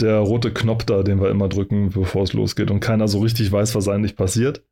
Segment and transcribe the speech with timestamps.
[0.00, 3.50] der rote Knopf da, den wir immer drücken, bevor es losgeht und keiner so richtig
[3.50, 4.62] weiß, was eigentlich passiert.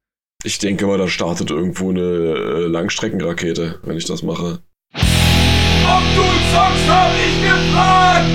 [0.45, 4.61] Ich denke mal, da startet irgendwo eine äh, Langstreckenrakete, wenn ich das mache.
[4.93, 8.29] Ob du zockst, hab ich gefragt!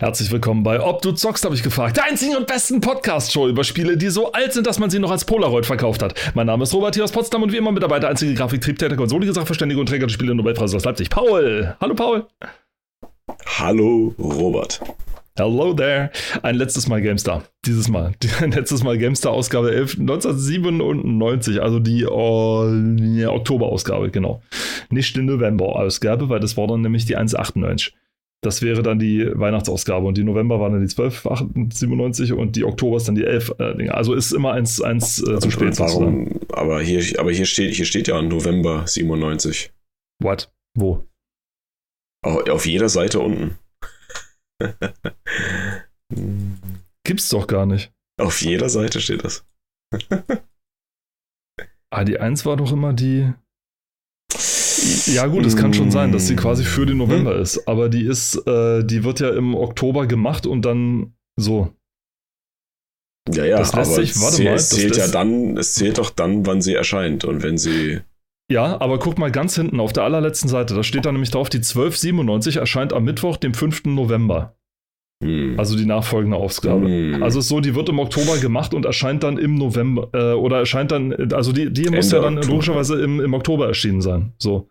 [0.00, 1.96] Herzlich willkommen bei Ob du zockst, habe ich gefragt.
[1.96, 5.10] Der einzigen und besten Podcast-Show über Spiele, die so alt sind, dass man sie noch
[5.10, 6.14] als Polaroid verkauft hat.
[6.34, 9.32] Mein Name ist Robert hier aus Potsdam und wie immer Mitarbeiter, der einzige Grafiktriebtäter, konsolige
[9.32, 11.10] Sachverständige und Träger des Spiele Nobelpreises aus Leipzig.
[11.10, 11.74] Paul!
[11.80, 12.26] Hallo Paul!
[13.58, 14.80] Hallo, Robert.
[15.38, 16.10] Hello there.
[16.42, 17.44] Ein letztes Mal GameStar.
[17.64, 18.12] Dieses Mal.
[18.40, 24.42] Ein letztes Mal GameStar Ausgabe 11 1997, also die äh, Oktober-Ausgabe, genau.
[24.90, 27.92] Nicht die November-Ausgabe, weil das war dann nämlich die 1,98.
[28.42, 32.96] Das wäre dann die Weihnachtsausgabe und die November war dann die 12,97 und die Oktober
[32.96, 33.54] ist dann die 11.
[33.60, 35.78] Äh, also ist immer eins, eins äh, zu spät.
[35.78, 36.40] Warum?
[36.52, 39.70] Aber hier, aber hier steht, hier steht ja November 97.
[40.20, 40.50] What?
[40.74, 41.06] Wo?
[42.22, 43.56] Auf jeder Seite unten.
[47.04, 47.92] Gibt's doch gar nicht.
[48.20, 49.46] Auf jeder Seite steht das.
[51.90, 53.32] ah, die 1 war doch immer die.
[55.06, 57.42] Ja, gut, es kann schon sein, dass sie quasi für den November hm.
[57.42, 61.72] ist, aber die ist, äh, die wird ja im Oktober gemacht und dann so.
[63.32, 66.10] Ja, ja, das lässt aber sich, warte mal, es zählt ja dann, es zählt doch
[66.10, 68.00] dann, wann sie erscheint und wenn sie.
[68.50, 71.50] Ja, aber guck mal ganz hinten auf der allerletzten Seite, da steht da nämlich drauf,
[71.50, 73.84] die 1297 erscheint am Mittwoch, dem 5.
[73.84, 74.56] November.
[75.22, 75.58] Hm.
[75.58, 76.86] Also die nachfolgende Ausgabe.
[76.86, 77.22] Hm.
[77.22, 80.58] Also ist so, die wird im Oktober gemacht und erscheint dann im November äh, oder
[80.58, 82.52] erscheint dann, also die, die muss ja dann Oktober.
[82.52, 84.32] logischerweise im, im Oktober erschienen sein.
[84.38, 84.68] So.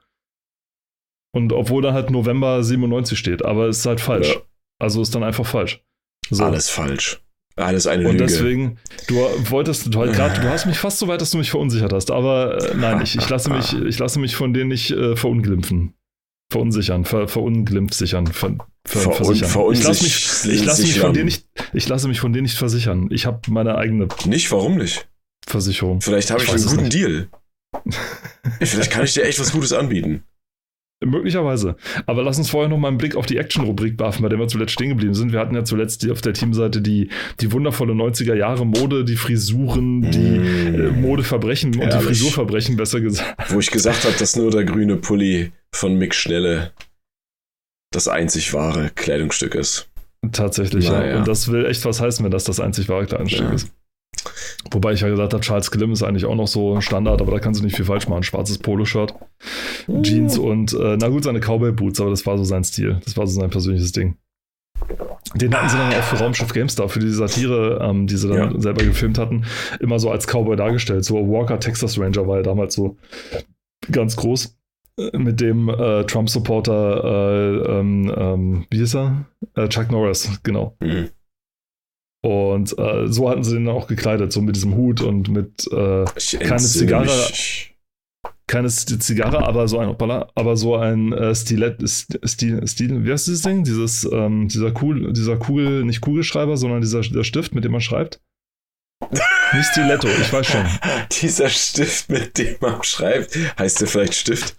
[1.36, 4.36] Und obwohl da halt November 97 steht, aber ist halt falsch.
[4.36, 4.42] Ja.
[4.80, 5.84] Also ist dann einfach falsch.
[6.30, 6.44] So.
[6.44, 7.22] Alles falsch.
[7.58, 8.26] Alles eine Und Lüge.
[8.26, 8.78] deswegen,
[9.08, 9.16] du
[9.50, 12.12] wolltest, du, halt grad, du hast mich fast so weit, dass du mich verunsichert hast.
[12.12, 15.94] Aber äh, nein, ich, ich, lasse mich, ich lasse mich von denen nicht äh, verunglimpfen.
[16.52, 19.72] Verunsichern, ver, verunglimpfsichern, ver, ver, versichern.
[19.74, 22.58] Ich lasse mich, ich lasse mich von denen nicht, ich lasse mich von denen nicht
[22.58, 23.08] versichern.
[23.10, 24.08] Ich habe meine eigene.
[24.26, 24.52] Nicht?
[24.52, 25.10] Warum nicht?
[25.48, 26.02] Versicherung.
[26.02, 27.28] Vielleicht habe ich, ich einen guten Deal.
[28.62, 30.24] Vielleicht kann ich dir echt was Gutes anbieten.
[31.06, 31.76] Möglicherweise.
[32.08, 34.48] Aber lass uns vorher noch mal einen Blick auf die Action-Rubrik werfen, bei der wir
[34.48, 35.32] zuletzt stehen geblieben sind.
[35.32, 37.10] Wir hatten ja zuletzt die, auf der Teamseite die,
[37.40, 40.76] die wundervolle 90er Jahre Mode, die Frisuren, die mm.
[40.76, 41.98] äh, Modeverbrechen und Ehrlich.
[41.98, 43.54] die Frisurverbrechen, besser gesagt.
[43.54, 46.72] Wo ich gesagt habe, dass nur der grüne Pulli von Mick Schnelle
[47.92, 49.90] das einzig wahre Kleidungsstück ist.
[50.32, 51.06] Tatsächlich, ja.
[51.06, 51.18] ja.
[51.20, 53.54] Und das will echt was heißen, wenn das das einzig wahre Kleidungsstück ja.
[53.54, 53.72] ist.
[54.72, 57.40] Wobei ich ja gesagt habe, Charles Klim ist eigentlich auch noch so Standard, aber da
[57.40, 58.24] kannst du nicht viel falsch machen.
[58.24, 59.16] Schwarzes Poloshirt,
[59.88, 60.02] uh.
[60.02, 63.00] Jeans und, äh, na gut, seine Cowboy-Boots, aber das war so sein Stil.
[63.04, 64.18] Das war so sein persönliches Ding.
[65.36, 68.54] Den hatten sie dann auch für Raumschiff GameStar, für die Satire, ähm, die sie dann
[68.54, 68.60] ja.
[68.60, 69.46] selber gefilmt hatten,
[69.80, 71.04] immer so als Cowboy dargestellt.
[71.04, 72.96] So Walker Texas Ranger war ja damals so
[73.92, 74.58] ganz groß
[75.14, 79.26] mit dem äh, Trump-Supporter, äh, ähm, ähm, wie hieß er?
[79.56, 80.76] Äh, Chuck Norris, genau.
[80.80, 81.10] Mhm.
[82.28, 86.04] Und äh, so hatten sie dann auch gekleidet, so mit diesem Hut und mit äh,
[86.40, 87.10] keine Zigarre.
[88.48, 89.96] Keine Zigarre, aber so ein,
[90.36, 93.64] aber so ein äh, Stilett, Stil, Stil, wie heißt dieses Ding?
[93.64, 97.80] Dieses, ähm, dieser, Kugel, dieser Kugel, nicht Kugelschreiber, sondern dieser der Stift, mit dem man
[97.80, 98.20] schreibt.
[99.54, 100.66] Nicht Stiletto, ich weiß schon.
[101.22, 104.58] dieser Stift, mit dem man schreibt, heißt der vielleicht Stift?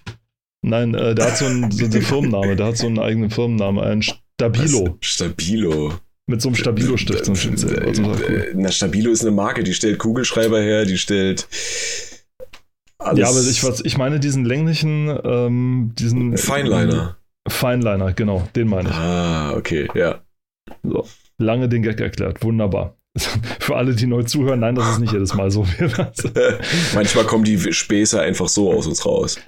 [0.62, 3.84] Nein, äh, der hat so einen, so einen Firmennamen, der hat so einen eigenen Firmennamen,
[3.84, 4.96] ein Stabilo.
[4.98, 5.06] Was?
[5.06, 5.92] Stabilo.
[6.28, 7.24] Mit so einem Stabilo-Stift.
[7.24, 8.52] So also, cool.
[8.54, 11.48] Na, Stabilo ist eine Marke, die stellt Kugelschreiber her, die stellt.
[12.98, 13.18] Alles.
[13.18, 16.36] Ja, aber ich, was, ich meine diesen länglichen, ähm, diesen.
[16.36, 17.16] Feinliner.
[17.48, 18.94] Feinliner, genau, den meine ich.
[18.94, 20.20] Ah, okay, ja.
[20.82, 21.06] So,
[21.38, 22.98] lange den Gag erklärt, wunderbar.
[23.58, 25.66] Für alle, die neu zuhören, nein, das ist nicht jedes Mal so.
[26.94, 29.40] Manchmal kommen die Späße einfach so aus uns raus.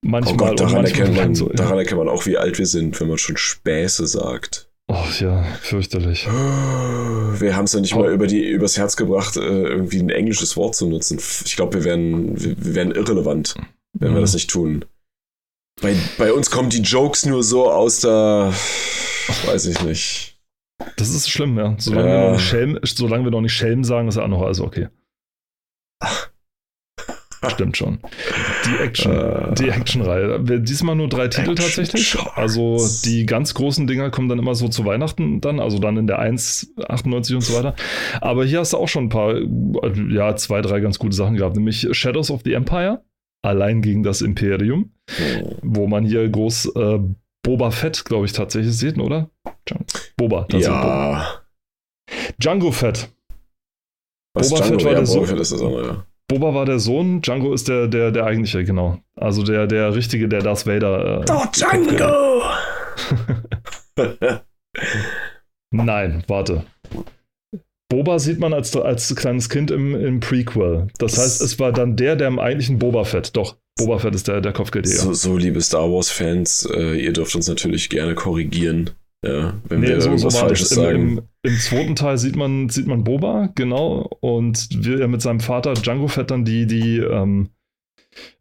[0.00, 0.32] Manchmal.
[0.32, 2.98] Oh Gott, daran, manchmal erkennt man, so, daran erkennt man auch, wie alt wir sind,
[2.98, 4.70] wenn man schon Späße sagt.
[4.98, 6.26] Ach ja, fürchterlich.
[6.26, 8.00] Wir haben es ja nicht oh.
[8.00, 11.18] mal über die, übers Herz gebracht, äh, irgendwie ein englisches Wort zu nutzen.
[11.44, 13.54] Ich glaube, wir wären, wir wären irrelevant,
[13.92, 14.14] wenn mhm.
[14.14, 14.84] wir das nicht tun.
[15.82, 18.54] Bei, bei uns kommen die Jokes nur so aus der,
[19.44, 20.38] weiß ich nicht.
[20.96, 21.74] Das ist schlimm, ja.
[21.78, 22.14] Solange, ja.
[22.14, 24.60] Wir, noch nicht Schelm, solange wir noch nicht Schelm sagen, ist ja auch noch alles
[24.60, 24.88] okay.
[27.50, 27.98] Stimmt schon.
[28.64, 30.40] Die Action, äh, die Action-Reihe.
[30.60, 32.16] Diesmal nur drei Titel tatsächlich.
[32.34, 36.06] Also die ganz großen Dinger kommen dann immer so zu Weihnachten dann, also dann in
[36.06, 37.74] der 1, 98 und so weiter.
[38.20, 39.34] Aber hier hast du auch schon ein paar,
[40.10, 43.02] ja, zwei, drei ganz gute Sachen gehabt, nämlich Shadows of the Empire,
[43.42, 44.92] allein gegen das Imperium,
[45.62, 46.98] wo man hier groß äh,
[47.42, 49.30] Boba Fett, glaube ich, tatsächlich sieht, oder?
[50.16, 50.82] Boba, das ja.
[50.82, 51.42] Boba.
[52.38, 53.08] Django Fett.
[54.34, 54.78] Was Boba Django?
[54.78, 56.06] Fett war ja, der Boba Fett ist das andere, ja.
[56.28, 58.98] Boba war der Sohn, Django ist der, der, der eigentliche, genau.
[59.14, 61.22] Also der, der richtige, der Darth Vader.
[61.22, 62.42] Äh, oh, Django!
[65.70, 66.64] Nein, warte.
[67.88, 70.88] Boba sieht man als, als kleines Kind im, im Prequel.
[70.98, 73.36] Das heißt, es war dann der, der im eigentlichen Boba Fett.
[73.36, 74.98] Doch, Boba Fett ist der, der Kopfgeldjäger.
[74.98, 78.90] So, so, liebe Star Wars-Fans, äh, ihr dürft uns natürlich gerne korrigieren.
[79.24, 81.18] Ja, wenn nee, wir so, irgendwas Falsches Im, sagen.
[81.18, 85.40] Im, Im, zweiten Teil sieht man, sieht man Boba, genau, und will er mit seinem
[85.40, 87.50] Vater Django Fett dann die, die, ähm,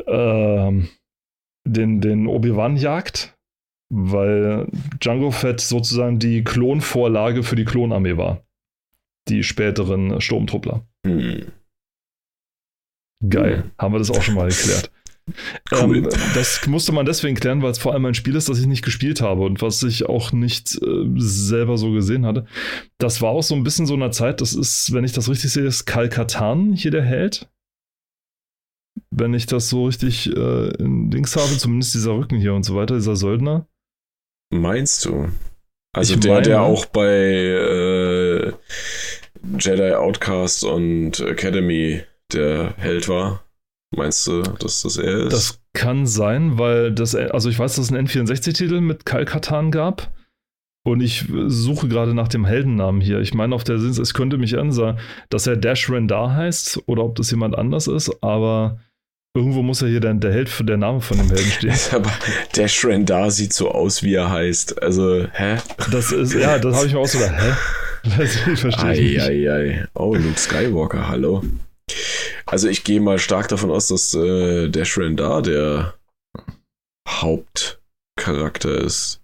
[0.07, 0.90] ähm,
[1.68, 3.38] den, den Obi-Wan jagt,
[3.90, 4.68] weil
[5.00, 8.44] Django Fett sozusagen die Klonvorlage für die Klonarmee war.
[9.28, 10.86] Die späteren Sturmtruppler.
[11.06, 11.52] Hm.
[13.28, 13.72] Geil, hm.
[13.78, 14.92] haben wir das auch schon mal geklärt.
[15.72, 15.98] Cool.
[15.98, 18.68] Ähm, das musste man deswegen klären, weil es vor allem ein Spiel ist, das ich
[18.68, 22.45] nicht gespielt habe und was ich auch nicht äh, selber so gesehen hatte.
[23.00, 25.51] Das war auch so ein bisschen so einer Zeit, das ist, wenn ich das richtig
[25.51, 27.50] sehe, ist Kalkatan hier der Held.
[29.10, 32.75] Wenn ich das so richtig äh, in Dings habe, zumindest dieser Rücken hier und so
[32.75, 33.68] weiter, dieser Söldner.
[34.51, 35.30] Meinst du?
[35.92, 38.54] Also ich der, meine, der auch bei äh,
[39.57, 43.44] Jedi Outcast und Academy der Held war?
[43.95, 45.33] Meinst du, dass das er ist?
[45.33, 50.12] Das kann sein, weil das, also ich weiß, dass es einen N64-Titel mit Kalkatan gab.
[50.88, 53.19] Und ich suche gerade nach dem Heldennamen hier.
[53.19, 55.00] Ich meine, auf der Sinn, es könnte mich ansehen,
[55.30, 58.80] dass er Dash Rendar heißt oder ob das jemand anders ist, aber
[59.36, 61.74] irgendwo muss ja hier der, der Held der Name von dem Helden stehen.
[61.92, 62.12] aber
[62.56, 64.81] Dash Rendar sieht so aus, wie er heißt.
[64.83, 65.57] Also, hä?
[65.92, 67.53] Das ist, ja, das habe ich mir auch so gedacht, hä?
[68.19, 69.88] Das, ich verstehe ei, ei, ei.
[69.95, 71.42] Oh, Luke Skywalker, hallo.
[72.45, 75.95] Also ich gehe mal stark davon aus, dass äh, der Shrendar der
[77.07, 79.21] Hauptcharakter ist.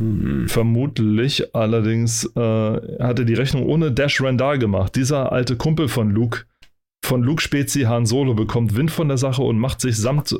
[0.00, 0.48] Hm.
[0.48, 4.96] Vermutlich, allerdings äh, hat er die Rechnung ohne Dash Rendar gemacht.
[4.96, 6.44] Dieser alte Kumpel von Luke,
[7.04, 10.34] von Luke Spezi Han Solo, bekommt Wind von der Sache und macht sich samt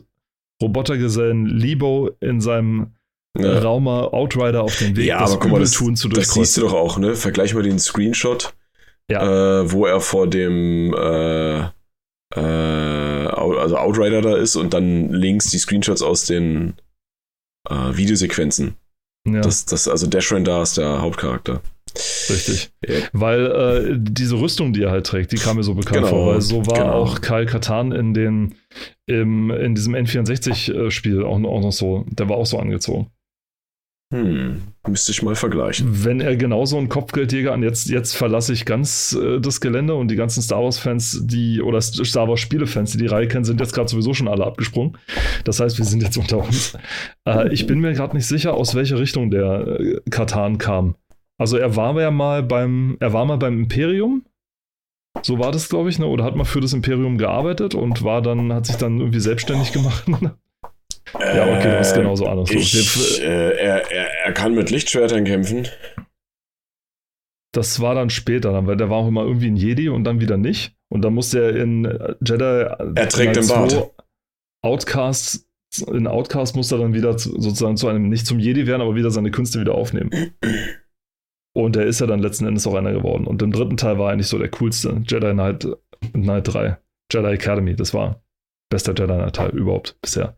[0.63, 2.95] Robotergesellen Libo in seinem
[3.39, 3.61] ja.
[3.61, 6.63] Raumer Outrider auf den Weg, ja, das aber guck mal, das, zu Das siehst du
[6.63, 7.15] doch auch, ne?
[7.15, 8.53] Vergleich mal den Screenshot
[9.11, 9.61] ja.
[9.61, 11.61] äh, wo er vor dem äh,
[12.35, 16.75] äh, also Outrider da ist und dann links die Screenshots aus den
[17.69, 18.77] äh, Videosequenzen.
[19.29, 19.41] Ja.
[19.41, 21.61] Das, das, also Dashran da ist der Hauptcharakter.
[22.31, 22.71] Richtig.
[22.87, 23.01] Ja.
[23.13, 26.35] Weil äh, diese Rüstung, die er halt trägt, die kam mir so bekannt genau, vor,
[26.35, 26.93] weil so war genau.
[26.93, 28.55] auch Karl Katan in, den,
[29.07, 32.07] im, in diesem N64-Spiel auch, auch noch so.
[32.09, 33.11] Der war auch so angezogen.
[34.13, 36.05] Hm, müsste ich mal vergleichen.
[36.05, 40.11] Wenn er genauso ein Kopfgeldjäger an, jetzt, jetzt verlasse ich ganz äh, das Gelände und
[40.11, 43.89] die ganzen Star Wars-Fans, die, oder Star Wars-Spiele-Fans, die die Reihe kennen, sind jetzt gerade
[43.89, 44.99] sowieso schon alle abgesprungen.
[45.45, 46.77] Das heißt, wir sind jetzt unter uns.
[47.25, 50.97] Äh, ich bin mir gerade nicht sicher, aus welcher Richtung der äh, Katan kam.
[51.39, 54.25] Also er war ja mal beim, er war mal beim Imperium.
[55.23, 56.07] So war das, glaube ich, ne?
[56.07, 59.73] Oder hat mal für das Imperium gearbeitet und war dann, hat sich dann irgendwie selbstständig
[59.73, 60.05] gemacht.
[61.19, 62.51] Ja, okay, du bist genauso anders.
[62.51, 65.69] Ich, äh, er, er, er kann mit Lichtschwertern kämpfen.
[67.53, 70.37] Das war dann später, weil der war auch immer irgendwie ein Jedi und dann wieder
[70.37, 70.77] nicht.
[70.89, 71.85] Und dann musste er in
[72.25, 72.45] Jedi.
[72.95, 73.93] Er trägt den Bart.
[74.63, 75.49] Outcast,
[75.89, 78.95] in Outcast musste er dann wieder zu, sozusagen zu einem, nicht zum Jedi werden, aber
[78.95, 80.35] wieder seine Künste wieder aufnehmen.
[81.57, 83.27] Und er ist ja dann letzten Endes auch einer geworden.
[83.27, 85.03] Und im dritten Teil war er eigentlich so der coolste.
[85.09, 85.67] Jedi Knight,
[86.13, 86.79] Knight 3.
[87.13, 88.23] Jedi Academy, das war
[88.71, 90.37] bester Jedi Knight Teil überhaupt bisher.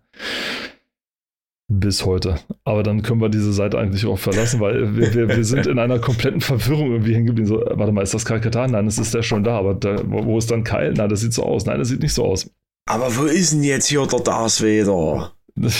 [1.69, 2.37] Bis heute.
[2.65, 5.79] Aber dann können wir diese Seite eigentlich auch verlassen, weil wir, wir, wir sind in
[5.79, 7.49] einer kompletten Verwirrung irgendwie hängen geblieben.
[7.49, 8.73] So, warte mal, ist das Kalkatan?
[8.73, 9.59] Nein, das ist der schon da.
[9.59, 10.93] Aber da, wo ist dann Keil?
[10.93, 11.65] Nein, das sieht so aus.
[11.65, 12.51] Nein, das sieht nicht so aus.
[12.87, 15.33] Aber wo ist denn jetzt hier der Das wieder?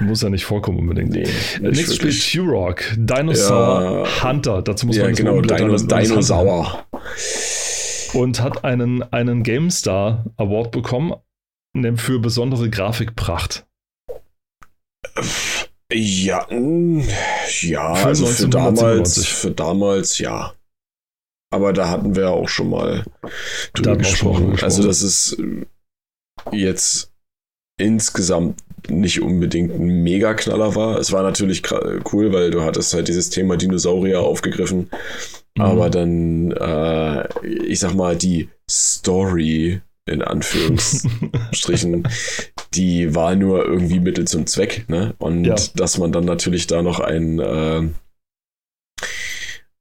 [0.00, 1.10] muss ja nicht vorkommen unbedingt.
[1.10, 1.26] Nee,
[1.60, 4.24] Nächstes Spiel Turok, Dinosaur ja.
[4.24, 4.62] Hunter.
[4.62, 6.84] Dazu muss man ja, genau, Dinos Dinosaur.
[8.14, 11.14] Und hat einen, einen GameStar Award bekommen
[11.96, 13.66] für besondere Grafikpracht.
[15.92, 17.02] Ja, mm,
[17.62, 20.54] ja, für also für damals, für damals, ja.
[21.50, 23.04] Aber da hatten wir ja auch schon mal
[23.72, 24.50] drüber gesprochen.
[24.50, 24.64] gesprochen.
[24.64, 25.38] Also das ist
[26.52, 27.10] jetzt
[27.80, 30.98] insgesamt nicht unbedingt ein Mega-Knaller war.
[30.98, 31.62] Es war natürlich
[32.12, 34.90] cool, weil du hattest halt dieses Thema Dinosaurier aufgegriffen.
[35.56, 35.62] Mhm.
[35.62, 42.08] Aber dann, äh, ich sag mal, die Story in Anführungsstrichen,
[42.74, 45.14] die war nur irgendwie Mittel zum Zweck, ne?
[45.18, 45.56] Und ja.
[45.74, 47.82] dass man dann natürlich da noch ein äh,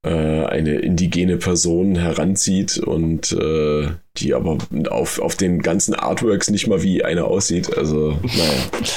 [0.07, 4.57] äh, eine indigene Person heranzieht und äh, die aber
[4.89, 7.75] auf, auf den ganzen Artworks nicht mal wie eine aussieht.
[7.77, 8.53] Also, naja.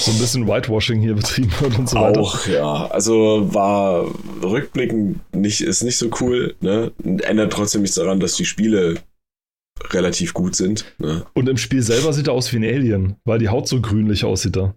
[0.00, 2.20] So ein bisschen Whitewashing hier betrieben wird und so weiter.
[2.20, 2.86] Auch, ja.
[2.86, 4.06] Also war
[4.42, 6.92] rückblickend nicht, ist nicht so cool, ne?
[7.04, 8.94] Ändert trotzdem nichts daran, dass die Spiele
[9.90, 10.84] relativ gut sind.
[10.98, 11.24] Ne?
[11.34, 14.24] Und im Spiel selber sieht er aus wie ein Alien, weil die Haut so grünlich
[14.24, 14.74] aussieht da.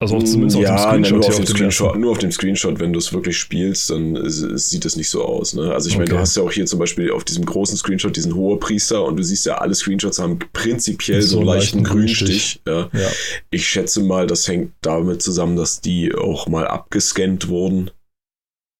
[0.00, 1.16] Also auch zumindest ja, auf dem Screenshot.
[1.16, 4.84] Nur auf, dem Screenshot nur auf dem Screenshot, wenn du es wirklich spielst, dann sieht
[4.84, 5.54] es nicht so aus.
[5.54, 5.72] Ne?
[5.72, 6.04] Also ich okay.
[6.04, 9.04] meine, du hast ja auch hier zum Beispiel auf diesem großen Screenshot diesen hohe Priester
[9.04, 12.60] und du siehst ja, alle Screenshots haben prinzipiell so, so einen leichten Grünstich.
[12.66, 12.90] Ja.
[12.92, 13.08] ja.
[13.50, 17.90] Ich schätze mal, das hängt damit zusammen, dass die auch mal abgescannt wurden.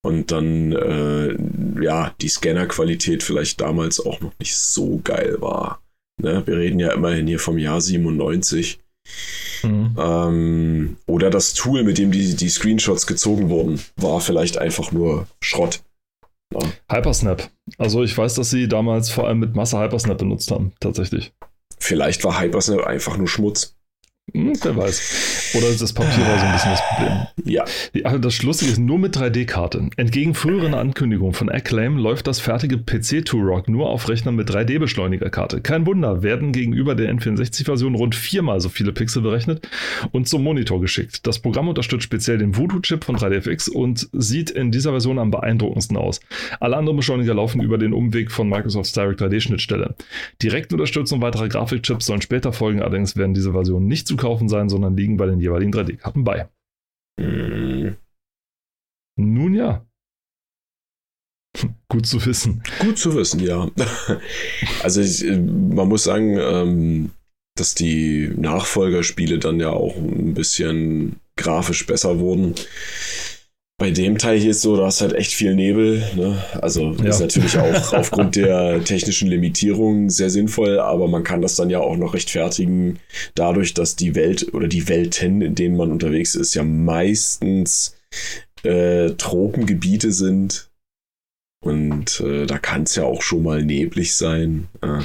[0.04, 1.34] Und dann, äh,
[1.82, 5.80] ja, die Scannerqualität vielleicht damals auch noch nicht so geil war.
[6.20, 6.42] Ne?
[6.46, 8.80] Wir reden ja immerhin hier vom Jahr 97.
[9.62, 9.96] Mhm.
[9.98, 15.26] Ähm, oder das Tool, mit dem die, die Screenshots gezogen wurden, war vielleicht einfach nur
[15.40, 15.82] Schrott.
[16.52, 16.60] Ja.
[16.90, 17.50] Hypersnap.
[17.78, 21.32] Also ich weiß, dass sie damals vor allem mit Masse Hypersnap benutzt haben, tatsächlich.
[21.78, 23.73] Vielleicht war Hypersnap einfach nur Schmutz.
[24.32, 25.52] Hm, wer weiß.
[25.54, 27.26] Oder das Papier war so ein bisschen das Problem.
[27.44, 27.64] Ja.
[28.04, 29.90] Also das Lustige ist nur mit 3D-Karte.
[29.96, 35.60] Entgegen früheren Ankündigungen von Acclaim läuft das fertige PC Turok nur auf Rechnern mit 3D-Beschleunigerkarte.
[35.60, 39.68] Kein Wunder, werden gegenüber der N64-Version rund viermal so viele Pixel berechnet
[40.10, 41.26] und zum Monitor geschickt.
[41.26, 45.98] Das Programm unterstützt speziell den Voodoo-Chip von 3DFX und sieht in dieser Version am beeindruckendsten
[45.98, 46.20] aus.
[46.60, 49.94] Alle anderen Beschleuniger laufen über den Umweg von Microsofts Direct 3D-Schnittstelle.
[50.42, 54.68] Direkte Unterstützung weiterer Grafikchips sollen später folgen, allerdings werden diese Versionen nicht zu kaufen sein,
[54.68, 56.48] sondern liegen bei den jeweiligen 3D-Karten bei.
[57.18, 57.96] Mhm.
[59.16, 59.86] Nun ja.
[61.88, 62.62] Gut zu wissen.
[62.80, 63.70] Gut zu wissen, ja.
[64.82, 67.10] also ich, man muss sagen, ähm,
[67.56, 72.54] dass die Nachfolgerspiele dann ja auch ein bisschen grafisch besser wurden.
[73.76, 76.04] Bei dem Teil hier ist so, du hast halt echt viel Nebel.
[76.14, 76.42] Ne?
[76.60, 77.06] Also ja.
[77.06, 81.80] ist natürlich auch aufgrund der technischen Limitierung sehr sinnvoll, aber man kann das dann ja
[81.80, 83.00] auch noch rechtfertigen,
[83.34, 87.96] dadurch, dass die Welt oder die Welten, in denen man unterwegs ist, ja meistens
[88.62, 90.70] äh, Tropengebiete sind.
[91.64, 94.68] Und äh, da kann es ja auch schon mal neblig sein.
[94.82, 95.00] Äh,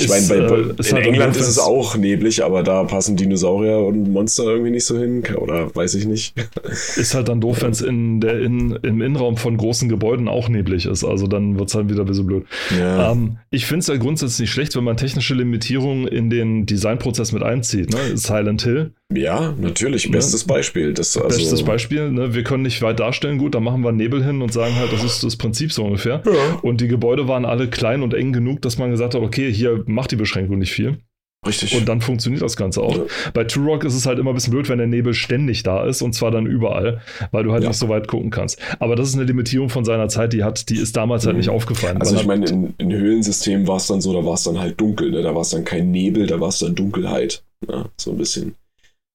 [0.00, 4.10] ich meine, äh, in halt England ist es auch neblig, aber da passen Dinosaurier und
[4.10, 5.24] Monster irgendwie nicht so hin.
[5.36, 6.34] Oder weiß ich nicht.
[6.96, 10.86] Ist halt dann doof, wenn es in in, im Innenraum von großen Gebäuden auch neblig
[10.86, 11.04] ist.
[11.04, 12.44] Also dann wird es halt wieder ein bisschen blöd.
[12.78, 13.12] Ja.
[13.12, 17.32] Ähm, ich finde es ja grundsätzlich nicht schlecht, wenn man technische Limitierungen in den Designprozess
[17.32, 17.92] mit einzieht.
[17.92, 18.16] Ne?
[18.16, 20.10] Silent Hill ja, natürlich.
[20.10, 20.54] Bestes ja.
[20.54, 20.92] Beispiel.
[20.92, 22.10] Das, also Bestes Beispiel.
[22.10, 22.34] Ne?
[22.34, 25.02] Wir können nicht weit darstellen, gut, dann machen wir Nebel hin und sagen halt, das
[25.02, 26.22] ist das Prinzip so ungefähr.
[26.26, 26.58] Ja.
[26.60, 29.82] Und die Gebäude waren alle klein und eng genug, dass man gesagt hat, okay, hier
[29.88, 30.98] macht die Beschränkung nicht viel.
[31.46, 31.76] Richtig.
[31.76, 32.96] Und dann funktioniert das Ganze auch.
[32.96, 33.04] Ja.
[33.32, 36.02] Bei Turok ist es halt immer ein bisschen blöd, wenn der Nebel ständig da ist
[36.02, 37.68] und zwar dann überall, weil du halt ja.
[37.68, 38.58] nicht so weit gucken kannst.
[38.80, 41.38] Aber das ist eine Limitierung von seiner Zeit, die hat, die ist damals halt mhm.
[41.38, 42.00] halt nicht aufgefallen.
[42.00, 44.80] Also ich meine, in, in Höhlensystemen war es dann so, da war es dann halt
[44.80, 45.22] dunkel, ne?
[45.22, 47.44] da war es dann kein Nebel, da war es dann Dunkelheit.
[47.66, 47.84] Ne?
[47.96, 48.56] So ein bisschen.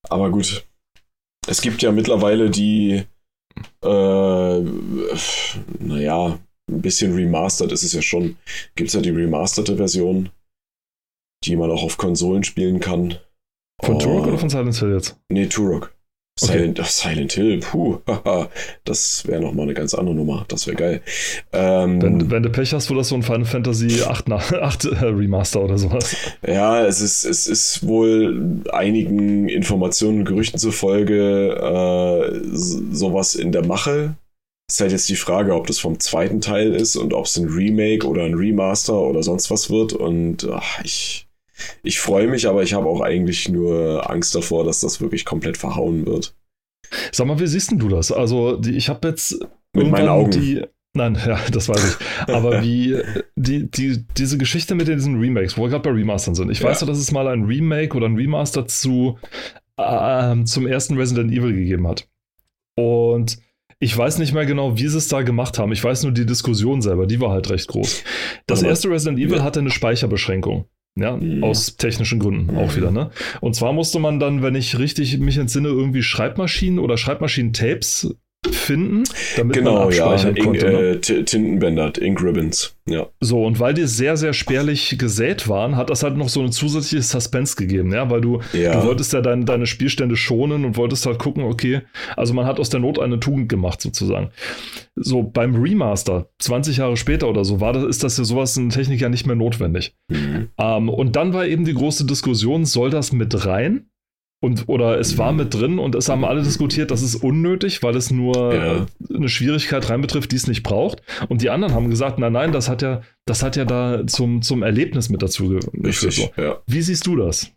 [0.10, 0.66] Aber gut.
[1.46, 3.04] Es gibt ja mittlerweile die,
[3.84, 4.60] äh,
[5.80, 6.40] naja,
[6.72, 8.38] ein bisschen remastered ist es ja schon.
[8.76, 10.30] Gibt es ja die remasterte Version,
[11.46, 13.16] die man auch auf Konsolen spielen kann.
[13.82, 15.20] Von oh, Turok oder von Silent Hill jetzt?
[15.30, 15.94] Nee, Turok.
[16.40, 16.90] Silent, okay.
[16.90, 18.00] Silent Hill, puh,
[18.86, 20.46] das wäre nochmal eine ganz andere Nummer.
[20.48, 21.02] Das wäre geil.
[21.52, 25.06] Ähm, wenn, wenn, du Pech hast, wird das so ein Final Fantasy 8, 8 äh,
[25.06, 26.16] Remaster oder sowas.
[26.46, 33.66] Ja, es ist, es ist wohl einigen Informationen und Gerüchten zufolge äh, sowas in der
[33.66, 34.16] Mache.
[34.68, 37.48] Ist halt jetzt die Frage, ob das vom zweiten Teil ist und ob es ein
[37.48, 39.94] Remake oder ein Remaster oder sonst was wird.
[39.94, 41.23] Und ach, ich
[41.84, 45.58] ich freue mich, aber ich habe auch eigentlich nur Angst davor, dass das wirklich komplett
[45.58, 46.36] verhauen wird.
[47.12, 48.12] Sag mal, wie siehst du das?
[48.12, 50.64] Also, die, ich habe jetzt mit meinen Augen die.
[50.96, 52.30] Nein, ja, das weiß ich.
[52.34, 52.98] Aber wie
[53.36, 56.52] die, die, diese Geschichte mit diesen Remakes, wo wir gerade bei Remastern sind.
[56.52, 56.70] Ich ja.
[56.70, 59.18] weiß ja, dass es mal ein Remake oder ein Remaster zu,
[59.78, 62.08] äh, zum ersten Resident Evil gegeben hat.
[62.76, 63.40] Und
[63.80, 65.72] ich weiß nicht mehr genau, wie sie es da gemacht haben.
[65.72, 68.04] Ich weiß nur die Diskussion selber, die war halt recht groß.
[68.46, 69.44] Das erste Resident Evil ja.
[69.44, 70.66] hatte eine Speicherbeschränkung.
[70.96, 71.44] Ja, mhm.
[71.44, 73.10] aus technischen Gründen auch wieder, ne?
[73.42, 78.16] Und zwar musste man dann, wenn ich richtig mich entsinne, irgendwie Schreibmaschinen oder Schreibmaschinen-Tapes
[78.52, 79.04] finden,
[79.38, 80.66] damit genau, man abspeichern ja, konnte.
[80.66, 80.80] Ne?
[80.92, 83.08] Äh, Tintenbänder, Ink Ribbons, ja.
[83.20, 86.50] So, und weil die sehr, sehr spärlich gesät waren, hat das halt noch so eine
[86.50, 88.74] zusätzliche Suspense gegeben, ja, weil du, ja.
[88.74, 91.82] du wolltest ja dein, deine Spielstände schonen und wolltest halt gucken, okay,
[92.18, 94.30] also man hat aus der Not eine Tugend gemacht sozusagen.
[94.96, 98.70] So, beim Remaster, 20 Jahre später oder so, war das, ist das ja sowas in
[98.70, 99.96] Technik ja nicht mehr notwendig.
[100.10, 100.50] Mhm.
[100.58, 103.88] Ähm, und dann war eben die große Diskussion, soll das mit rein?
[104.44, 107.96] Und, oder es war mit drin und es haben alle diskutiert, das ist unnötig, weil
[107.96, 108.86] es nur ja.
[109.16, 111.02] eine Schwierigkeit rein betrifft, die es nicht braucht.
[111.30, 114.42] Und die anderen haben gesagt, nein, nein, das hat ja, das hat ja da zum,
[114.42, 116.12] zum Erlebnis mit dazu geführt.
[116.12, 116.30] So.
[116.36, 116.58] Ja.
[116.68, 117.52] Wie siehst du das?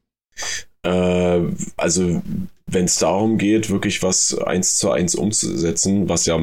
[0.85, 1.41] Äh,
[1.77, 2.23] also,
[2.69, 6.39] wenn es darum geht, wirklich was eins zu eins umzusetzen, was ja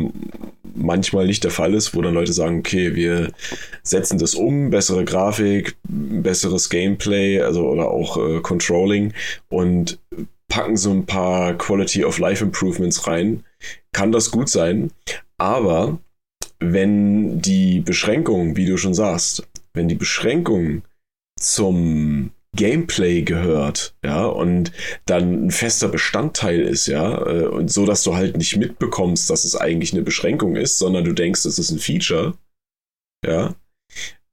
[0.76, 3.32] manchmal nicht der Fall ist, wo dann Leute sagen, okay, wir
[3.84, 9.14] setzen das um, bessere Grafik, besseres Gameplay, also oder auch äh, Controlling
[9.48, 10.00] und
[10.54, 13.44] packen so ein paar Quality of Life Improvements rein,
[13.92, 14.92] kann das gut sein.
[15.40, 15.98] Aber
[16.60, 20.84] wenn die Beschränkungen, wie du schon sagst, wenn die Beschränkungen
[21.40, 24.72] zum Gameplay gehört, ja, und
[25.08, 29.46] dann ein fester Bestandteil ist, ja, äh, und so, dass du halt nicht mitbekommst, dass
[29.46, 32.38] es eigentlich eine Beschränkung ist, sondern du denkst, es ist ein Feature,
[33.26, 33.56] ja,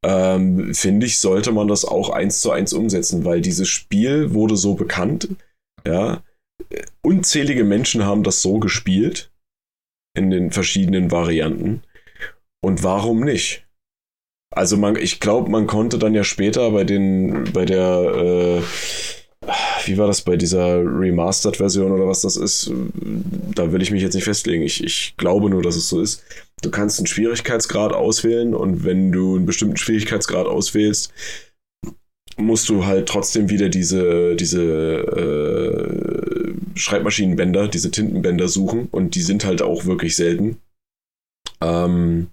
[0.05, 4.59] ähm, finde ich, sollte man das auch eins zu eins umsetzen, weil dieses Spiel wurde
[4.59, 5.29] so bekannt,
[5.87, 6.22] ja,
[7.02, 9.32] unzählige Menschen haben das so gespielt
[10.16, 11.82] in den verschiedenen Varianten
[12.62, 13.66] und warum nicht?
[14.52, 18.62] Also man, ich glaube, man konnte dann ja später bei den, bei der, äh,
[19.84, 22.70] wie war das bei dieser Remastered-Version oder was das ist?
[23.54, 24.64] Da will ich mich jetzt nicht festlegen.
[24.64, 26.25] Ich, ich glaube nur, dass es so ist.
[26.62, 31.12] Du kannst einen Schwierigkeitsgrad auswählen und wenn du einen bestimmten Schwierigkeitsgrad auswählst,
[32.40, 39.44] musst du halt trotzdem wieder diese, diese äh, Schreibmaschinenbänder, diese Tintenbänder suchen und die sind
[39.44, 40.59] halt auch wirklich selten.
[41.61, 42.28] Ähm,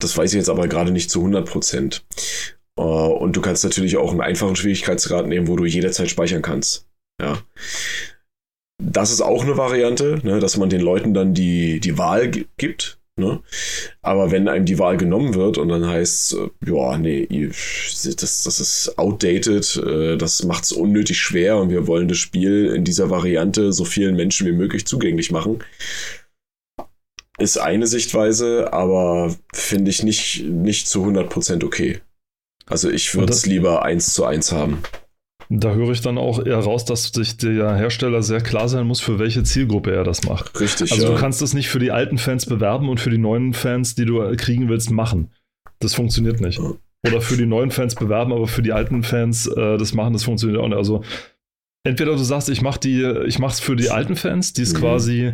[0.00, 2.04] das weiß ich jetzt aber gerade nicht zu 100 Prozent.
[2.78, 6.86] Uh, und du kannst natürlich auch einen einfachen Schwierigkeitsgrad nehmen, wo du jederzeit speichern kannst.
[7.20, 7.42] Ja.
[8.82, 12.99] Das ist auch eine Variante, ne, dass man den Leuten dann die, die Wahl gibt.
[13.20, 13.40] Ne?
[14.02, 18.60] Aber wenn einem die Wahl genommen wird und dann heißt äh, ja, nee, das, das
[18.60, 23.10] ist outdated, äh, das macht es unnötig schwer und wir wollen das Spiel in dieser
[23.10, 25.62] Variante so vielen Menschen wie möglich zugänglich machen,
[27.38, 32.00] ist eine Sichtweise, aber finde ich nicht, nicht zu 100% okay.
[32.66, 34.82] Also ich würde es lieber eins zu eins haben.
[35.52, 39.00] Da höre ich dann auch eher raus, dass sich der Hersteller sehr klar sein muss,
[39.00, 40.58] für welche Zielgruppe er das macht.
[40.60, 40.92] Richtig.
[40.92, 41.12] Also ja.
[41.12, 44.04] du kannst das nicht für die alten Fans bewerben und für die neuen Fans, die
[44.04, 45.32] du kriegen willst, machen.
[45.80, 46.60] Das funktioniert nicht.
[46.60, 50.22] Oder für die neuen Fans bewerben, aber für die alten Fans äh, das machen, das
[50.22, 50.76] funktioniert auch nicht.
[50.78, 51.02] Also
[51.82, 54.74] entweder du sagst, ich mache die, ich mache es für die alten Fans, die es
[54.74, 54.78] mhm.
[54.78, 55.32] quasi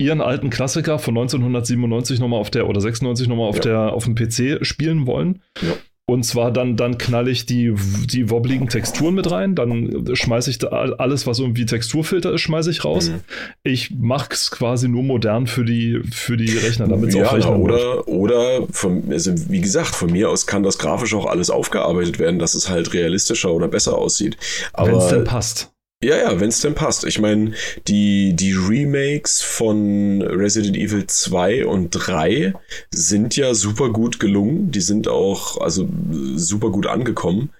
[0.00, 3.62] ihren alten Klassiker von 1997 nochmal auf der oder 96 nochmal auf ja.
[3.62, 5.42] der auf dem PC spielen wollen.
[5.60, 5.74] Ja.
[6.10, 7.72] Und zwar dann, dann knall ich die,
[8.06, 12.68] die wobbligen Texturen mit rein, dann schmeiße ich da alles, was irgendwie Texturfilter ist, schmeiße
[12.68, 13.10] ich raus.
[13.10, 13.20] Mhm.
[13.62, 17.32] Ich mache es quasi nur modern für die, für die Rechner, damit es ja, auch
[17.32, 21.48] rechnen oder, Oder, von, also wie gesagt, von mir aus kann das grafisch auch alles
[21.48, 24.36] aufgearbeitet werden, dass es halt realistischer oder besser aussieht.
[24.76, 25.70] Wenn es denn passt.
[26.02, 27.04] Ja, ja, wenn es denn passt.
[27.04, 27.52] Ich meine,
[27.86, 32.54] die, die Remakes von Resident Evil 2 und 3
[32.90, 34.70] sind ja super gut gelungen.
[34.70, 35.86] Die sind auch also
[36.36, 37.50] super gut angekommen.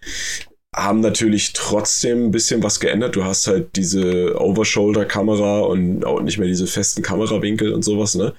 [0.74, 3.14] Haben natürlich trotzdem ein bisschen was geändert.
[3.14, 8.32] Du hast halt diese Overshoulder-Kamera und auch nicht mehr diese festen Kamerawinkel und sowas, ne?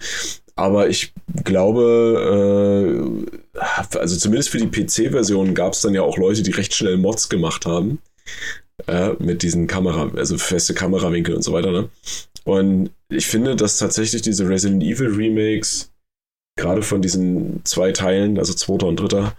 [0.55, 6.41] Aber ich glaube, äh, also zumindest für die PC-Version gab es dann ja auch Leute,
[6.41, 7.99] die recht schnell Mods gemacht haben
[8.87, 11.71] äh, mit diesen Kamera, also feste Kamerawinkel und so weiter.
[11.71, 11.89] Ne?
[12.43, 15.91] Und ich finde, dass tatsächlich diese Resident Evil Remakes,
[16.57, 19.35] gerade von diesen zwei Teilen, also zweiter und dritter,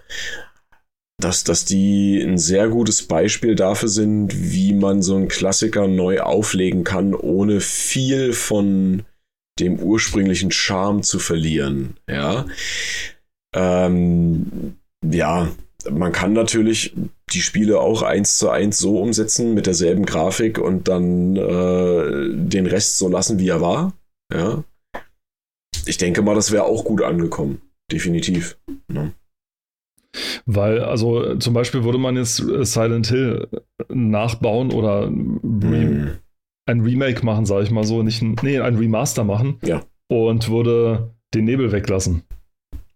[1.20, 6.20] dass, dass die ein sehr gutes Beispiel dafür sind, wie man so einen Klassiker neu
[6.20, 9.04] auflegen kann, ohne viel von
[9.60, 11.96] dem ursprünglichen Charme zu verlieren.
[12.08, 12.46] Ja.
[13.54, 15.50] Ähm, ja,
[15.90, 16.94] man kann natürlich
[17.34, 22.66] die Spiele auch eins zu eins so umsetzen mit derselben Grafik und dann äh, den
[22.66, 23.94] Rest so lassen, wie er war.
[24.32, 24.64] Ja.
[25.86, 27.60] Ich denke mal, das wäre auch gut angekommen.
[27.90, 28.58] Definitiv.
[28.88, 29.12] Ne?
[30.44, 33.48] Weil, also zum Beispiel würde man jetzt äh, Silent Hill
[33.88, 36.18] nachbauen oder hm.
[36.66, 39.82] ein Remake machen, sage ich mal so, nicht ein, nee, ein Remaster machen ja.
[40.08, 42.24] und würde den Nebel weglassen.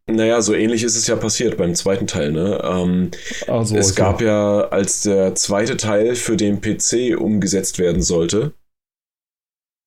[0.08, 2.30] Naja, so ähnlich ist es ja passiert beim zweiten Teil.
[2.30, 2.60] Ne?
[2.62, 3.10] Ähm,
[3.48, 4.00] also, es okay.
[4.00, 8.52] gab ja, als der zweite Teil für den PC umgesetzt werden sollte,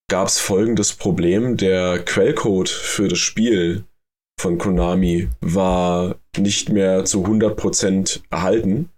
[0.10, 1.56] gab es folgendes Problem.
[1.56, 3.86] Der Quellcode für das Spiel
[4.40, 8.90] von Konami war nicht mehr zu 100% erhalten.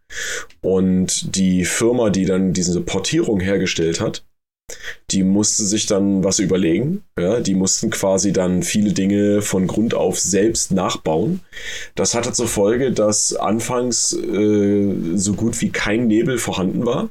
[0.61, 4.25] Und die Firma, die dann diese Portierung hergestellt hat,
[5.11, 7.03] die mussten sich dann was überlegen.
[7.19, 11.41] Ja, die mussten quasi dann viele Dinge von Grund auf selbst nachbauen.
[11.95, 17.09] Das hatte zur Folge, dass anfangs äh, so gut wie kein Nebel vorhanden war.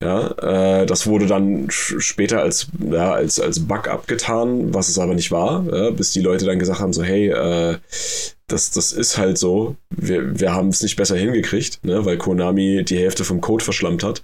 [0.00, 5.14] Ja, äh, das wurde dann später als, ja, als, als Bug abgetan, was es aber
[5.14, 7.78] nicht war, ja, bis die Leute dann gesagt haben, so hey, äh,
[8.48, 9.76] das, das ist halt so.
[9.90, 14.02] Wir, wir haben es nicht besser hingekriegt, ne, weil Konami die Hälfte vom Code verschlammt
[14.02, 14.22] hat.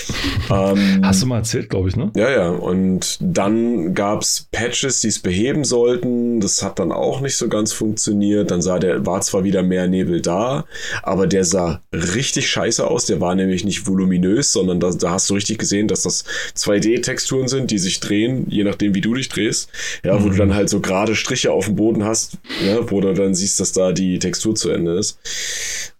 [0.50, 2.10] ähm, Hast du mal erzählt, glaube ich, ne?
[2.16, 2.48] Ja, ja.
[2.50, 6.40] Und dann gab es Patches, die es beheben sollten.
[6.40, 8.50] Das hat dann auch nicht so ganz funktioniert.
[8.50, 10.64] Dann sah der, war zwar wieder mehr Nebel da,
[11.04, 13.06] aber der sah richtig scheiße aus.
[13.06, 16.24] Der war nämlich nicht voluminös, sondern da, da hast du richtig gesehen, dass das
[16.56, 19.68] 2D-Texturen sind, die sich drehen, je nachdem, wie du dich drehst.
[20.02, 20.24] Ja, mhm.
[20.24, 20.38] wo du mhm.
[20.38, 23.72] dann halt so gerade Striche auf dem Boden hast, ja, wo du dann siehst, dass
[23.72, 25.18] da die Textur zu Ende ist.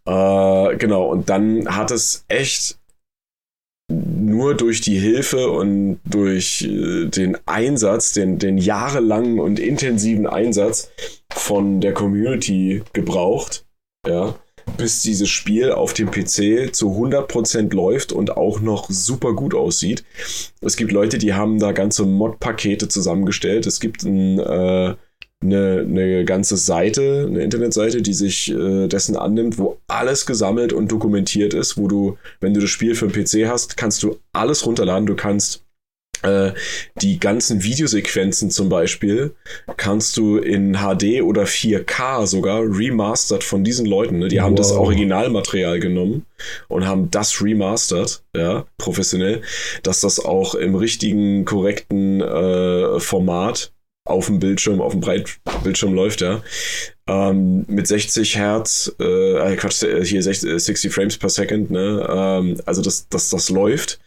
[0.07, 2.79] Äh, genau, und dann hat es echt
[3.91, 10.91] nur durch die Hilfe und durch äh, den Einsatz, den, den jahrelangen und intensiven Einsatz
[11.33, 13.67] von der Community gebraucht,
[14.07, 14.35] ja,
[14.77, 20.05] bis dieses Spiel auf dem PC zu 100% läuft und auch noch super gut aussieht.
[20.61, 23.67] Es gibt Leute, die haben da ganze Mod-Pakete zusammengestellt.
[23.67, 24.95] Es gibt ein äh,
[25.43, 30.93] eine, eine ganze Seite, eine Internetseite, die sich äh, dessen annimmt, wo alles gesammelt und
[30.93, 34.67] dokumentiert ist, wo du, wenn du das Spiel für den PC hast, kannst du alles
[34.67, 35.07] runterladen.
[35.07, 35.65] Du kannst
[36.23, 36.53] äh,
[37.01, 39.35] die ganzen Videosequenzen zum Beispiel
[39.79, 44.19] kannst du in HD oder 4K sogar remastered von diesen Leuten.
[44.19, 44.29] Ne?
[44.29, 44.45] Die wow.
[44.45, 46.27] haben das Originalmaterial genommen
[46.69, 49.41] und haben das remastered, ja, professionell,
[49.83, 53.73] dass das auch im richtigen, korrekten äh, Format
[54.11, 56.43] auf dem Bildschirm, auf dem Breitbildschirm läuft, ja.
[57.07, 61.71] Ähm, mit 60 Hertz, äh, äh Quatsch, äh, hier 60, 60 äh, Frames per Second,
[61.71, 62.07] ne?
[62.09, 64.01] Ähm, also das, das, das läuft.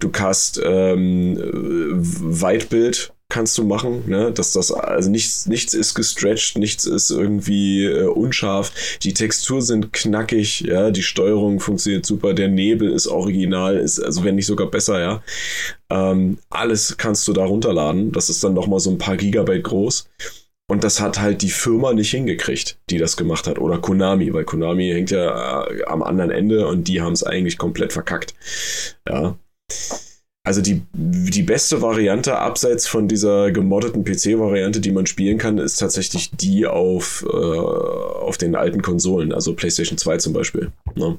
[0.00, 4.32] Du kannst ähm, Weitbild kannst du machen, ne?
[4.32, 8.72] Dass das, also nichts, nichts ist gestretched, nichts ist irgendwie äh, unscharf.
[9.02, 14.24] Die Textur sind knackig, ja, die Steuerung funktioniert super, der Nebel ist original, ist, also
[14.24, 15.22] wenn nicht sogar besser, ja.
[15.90, 18.12] Ähm, alles kannst du da runterladen.
[18.12, 20.08] Das ist dann nochmal so ein paar Gigabyte groß.
[20.70, 23.58] Und das hat halt die Firma nicht hingekriegt, die das gemacht hat.
[23.58, 27.58] Oder Konami, weil Konami hängt ja äh, am anderen Ende und die haben es eigentlich
[27.58, 28.34] komplett verkackt.
[29.08, 29.38] Ja.
[30.48, 35.76] Also die, die beste Variante, abseits von dieser gemoddeten PC-Variante, die man spielen kann, ist
[35.76, 40.72] tatsächlich die auf, äh, auf den alten Konsolen, also PlayStation 2 zum Beispiel.
[40.94, 41.18] Ne?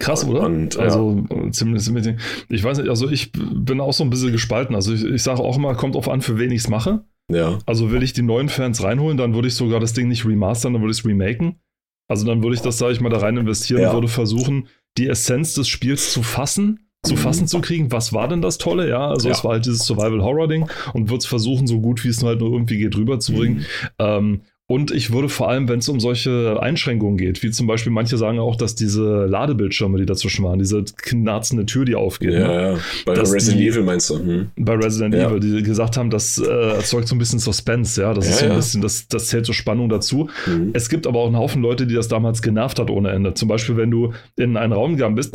[0.00, 0.40] Krass, oder?
[0.40, 1.52] Und, also ja.
[1.52, 2.16] zumindest mit
[2.48, 4.74] Ich weiß nicht, also ich bin auch so ein bisschen gespalten.
[4.74, 7.04] Also ich, ich sage auch immer, kommt auf an, für wen ich es mache.
[7.30, 7.60] Ja.
[7.64, 10.72] Also will ich die neuen Fans reinholen, dann würde ich sogar das Ding nicht remastern,
[10.72, 11.60] dann würde ich es remaken.
[12.08, 13.90] Also dann würde ich das, sage ich mal, da rein investieren ja.
[13.90, 14.66] und würde versuchen,
[14.98, 18.88] die Essenz des Spiels zu fassen zu fassen zu kriegen, was war denn das Tolle,
[18.88, 19.34] ja, also ja.
[19.34, 22.40] es war halt dieses Survival-Horror-Ding und wird es versuchen, so gut wie es nur halt
[22.40, 23.58] nur irgendwie geht, rüberzubringen.
[23.58, 23.64] Mhm.
[23.98, 27.92] Ähm, und ich würde vor allem, wenn es um solche Einschränkungen geht, wie zum Beispiel
[27.92, 32.32] manche sagen auch, dass diese Ladebildschirme, die dazwischen waren, diese knarzende Tür, die aufgeht.
[32.32, 32.72] Ja, ne?
[32.72, 32.78] ja.
[33.04, 34.18] bei Resident die, Evil meinst du?
[34.18, 34.50] Hm.
[34.56, 35.28] Bei Resident ja.
[35.28, 38.14] Evil, die gesagt haben, das äh, erzeugt so ein bisschen Suspense, ja.
[38.14, 40.30] Das ja, ist so ein bisschen, das, das zählt zur Spannung dazu.
[40.46, 40.70] Mhm.
[40.72, 43.34] Es gibt aber auch einen Haufen Leute, die das damals genervt hat ohne Ende.
[43.34, 45.34] Zum Beispiel, wenn du in einen Raum gegangen bist,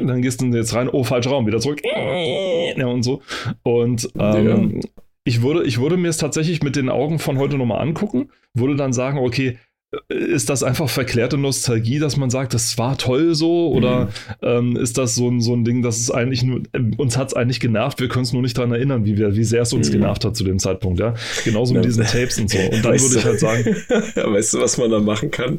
[0.00, 1.82] dann gehst du jetzt rein, oh, falscher Raum, wieder zurück.
[2.76, 3.22] Ja, und so.
[3.62, 4.80] Und ähm,
[5.24, 8.76] ich würde, ich würde mir es tatsächlich mit den Augen von heute nochmal angucken, würde
[8.76, 9.58] dann sagen, okay,
[10.08, 13.70] ist das einfach verklärte Nostalgie, dass man sagt, das war toll so?
[13.72, 14.08] Oder mhm.
[14.42, 17.28] ähm, ist das so ein, so ein Ding, dass es eigentlich nur, äh, uns hat
[17.28, 19.72] es eigentlich genervt, wir können es nur nicht daran erinnern, wie, wir, wie sehr es
[19.72, 19.94] uns mhm.
[19.94, 21.14] genervt hat zu dem Zeitpunkt, ja?
[21.44, 22.58] Genauso mit diesen Tapes und so.
[22.58, 23.76] Und dann weißt würde ich halt sagen.
[24.16, 25.58] ja, weißt du, was man da machen kann?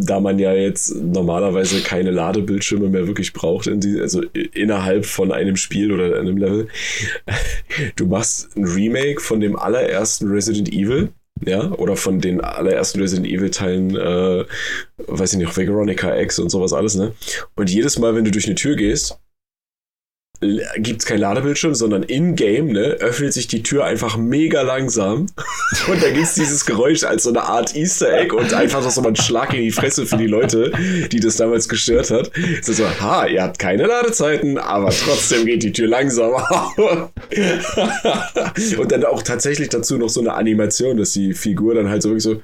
[0.00, 4.22] Da man ja jetzt normalerweise keine Ladebildschirme mehr wirklich braucht, in die, also
[4.54, 6.68] innerhalb von einem Spiel oder einem Level,
[7.96, 11.10] du machst ein Remake von dem allerersten Resident Evil
[11.44, 14.44] ja, oder von den allerersten Resident Evil Teilen, äh,
[14.98, 17.12] weiß ich nicht, Veronica X und sowas alles, ne?
[17.56, 19.18] Und jedes Mal, wenn du durch eine Tür gehst,
[20.78, 25.26] gibt es kein Ladebildschirm, sondern in-game, ne, öffnet sich die Tür einfach mega langsam.
[25.88, 29.02] Und da gibt es dieses Geräusch als so eine Art Easter Egg und einfach so
[29.02, 30.72] ein Schlag in die Fresse für die Leute,
[31.12, 32.30] die das damals gestört hat.
[32.62, 36.32] So, so, ha, ihr habt keine Ladezeiten, aber trotzdem geht die Tür langsam.
[38.78, 42.10] und dann auch tatsächlich dazu noch so eine Animation, dass die Figur dann halt so
[42.10, 42.42] wirklich so.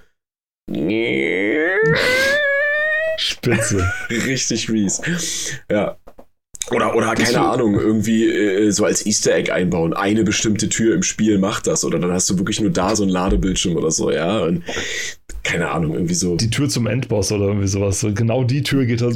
[3.19, 3.93] Spitze.
[4.11, 5.01] Richtig mies.
[5.71, 5.97] Ja.
[6.73, 9.95] Oder, oder keine Ahnung, irgendwie äh, so als Easter Egg einbauen.
[9.95, 11.85] Eine bestimmte Tür im Spiel macht das.
[11.85, 14.41] Oder dann hast du wirklich nur da so ein Ladebildschirm oder so, ja.
[14.41, 14.65] Und
[15.45, 16.35] keine Ahnung, irgendwie so.
[16.37, 18.01] Die Tür zum Endboss oder irgendwie sowas.
[18.01, 19.15] So genau die Tür geht das.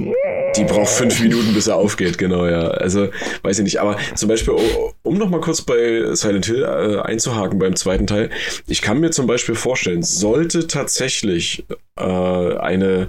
[0.57, 2.69] Die braucht fünf Minuten, bis er aufgeht, genau, ja.
[2.69, 3.09] Also,
[3.43, 3.81] weiß ich nicht.
[3.81, 4.55] Aber zum Beispiel,
[5.03, 8.31] um nochmal kurz bei Silent Hill äh, einzuhaken beim zweiten Teil.
[8.69, 11.65] Ich kann mir zum Beispiel vorstellen, sollte tatsächlich
[11.97, 13.09] äh, eine,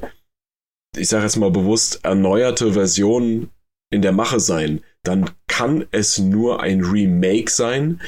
[0.98, 3.50] ich sage jetzt mal bewusst, erneuerte Version
[3.92, 8.02] in der Mache sein, dann kann es nur ein Remake sein,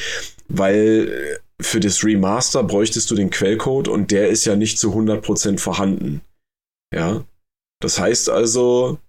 [0.47, 5.59] weil für das Remaster bräuchtest du den Quellcode und der ist ja nicht zu 100%
[5.59, 6.21] vorhanden.
[6.93, 7.25] Ja.
[7.81, 8.99] Das heißt also,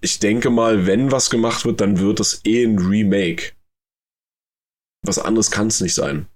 [0.00, 3.52] ich denke mal, wenn was gemacht wird, dann wird es eh ein Remake.
[5.04, 6.26] Was anderes kann es nicht sein.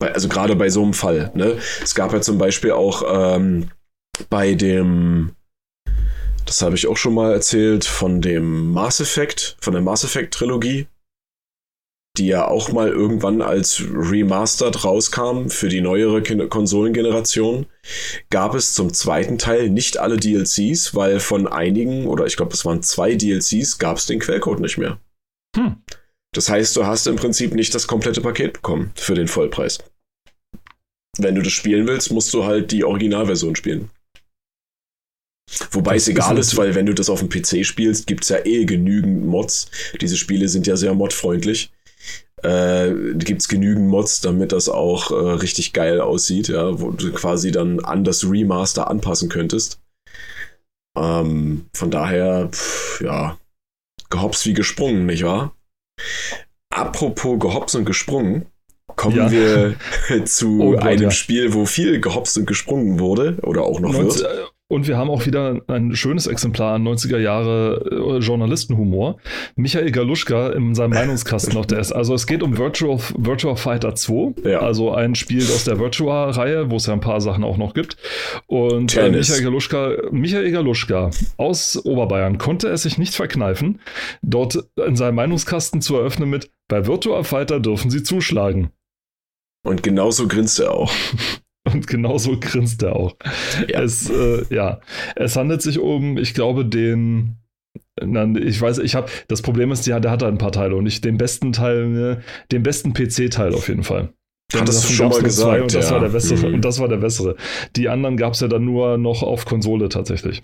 [0.00, 1.32] Also gerade bei so einem Fall.
[1.34, 1.58] Ne?
[1.82, 3.70] Es gab ja zum Beispiel auch ähm,
[4.28, 5.34] bei dem,
[6.46, 10.32] das habe ich auch schon mal erzählt, von dem Mass Effect, von der Mass Effect
[10.32, 10.86] Trilogie,
[12.16, 17.66] die ja auch mal irgendwann als Remastered rauskam für die neuere Konsolengeneration,
[18.30, 22.64] gab es zum zweiten Teil nicht alle DLCs, weil von einigen, oder ich glaube, es
[22.64, 24.98] waren zwei DLCs, gab es den Quellcode nicht mehr.
[25.56, 25.76] Hm.
[26.32, 29.78] Das heißt, du hast im Prinzip nicht das komplette Paket bekommen für den Vollpreis.
[31.18, 33.90] Wenn du das spielen willst, musst du halt die Originalversion spielen.
[35.70, 38.30] Wobei das es egal ist, weil wenn du das auf dem PC spielst, gibt es
[38.30, 39.70] ja eh genügend Mods.
[40.00, 41.70] Diese Spiele sind ja sehr modfreundlich.
[42.42, 47.12] Äh, gibt es genügend Mods, damit das auch äh, richtig geil aussieht, ja, wo du
[47.12, 49.80] quasi dann an das Remaster anpassen könntest.
[50.98, 53.38] Ähm, von daher, pff, ja,
[54.10, 55.54] gehops wie gesprungen, nicht wahr?
[56.70, 58.46] Apropos gehops und gesprungen,
[58.96, 59.30] kommen ja.
[59.30, 59.76] wir
[60.26, 61.10] zu oh Gott, einem ja.
[61.10, 64.52] Spiel, wo viel gehopst und gesprungen wurde oder auch noch 19, wird.
[64.68, 69.18] Und wir haben auch wieder ein schönes Exemplar an 90er Jahre äh, Journalistenhumor.
[69.54, 71.92] Michael Galuschka in seinem Meinungskasten auf der S.
[71.92, 74.58] Also es geht um Virtual, Virtual Fighter 2, ja.
[74.60, 77.96] also ein Spiel aus der Virtua-Reihe, wo es ja ein paar Sachen auch noch gibt.
[78.46, 83.80] Und äh, Michael Galuschka, Michael Galuschka aus Oberbayern konnte es sich nicht verkneifen,
[84.22, 88.70] dort in seinem Meinungskasten zu eröffnen mit bei Virtual Fighter dürfen sie zuschlagen.
[89.64, 90.92] Und genauso grinst er auch.
[91.76, 93.16] Und genauso grinst er auch.
[93.68, 93.82] Ja.
[93.82, 94.80] Es, äh, ja.
[95.14, 97.36] es handelt sich um, ich glaube, den.
[97.98, 99.10] Ich weiß, ich habe.
[99.28, 102.22] Das Problem ist, der, der hat ein paar Teile und nicht den besten Teil, ne,
[102.52, 104.12] den besten PC-Teil auf jeden Fall.
[104.54, 105.62] Hattest du schon mal gesagt.
[105.62, 105.94] Und das, ja.
[105.94, 106.54] war der bessere, mhm.
[106.54, 107.36] und das war der bessere.
[107.74, 110.42] Die anderen gab es ja dann nur noch auf Konsole tatsächlich.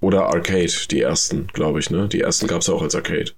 [0.00, 2.08] Oder Arcade, die ersten, glaube ich, ne?
[2.08, 3.32] Die ersten gab es ja auch als Arcade.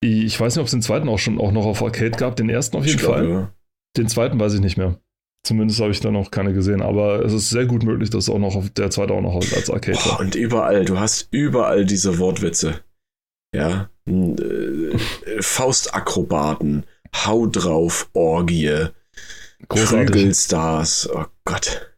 [0.00, 2.36] Ich weiß nicht, ob es den zweiten auch schon auch noch auf Arcade gab.
[2.36, 3.26] Den ersten auf jeden ich Fall.
[3.26, 3.52] Glaube, ja.
[3.96, 4.98] Den zweiten weiß ich nicht mehr.
[5.46, 8.40] Zumindest habe ich da noch keine gesehen, aber es ist sehr gut möglich, dass auch
[8.40, 10.18] noch auf der zweite auch noch als Arcade war.
[10.18, 12.80] Und überall, du hast überall diese Wortwitze.
[13.54, 13.88] Ja.
[14.08, 14.98] Äh,
[15.38, 18.88] Faustakrobaten, Hau drauf, Orgie,
[19.68, 21.94] Prügelstars, oh Gott.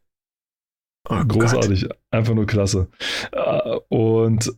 [1.08, 1.98] Oh Großartig, Gott.
[2.11, 2.88] einfach nur klasse.
[3.32, 4.52] Äh, und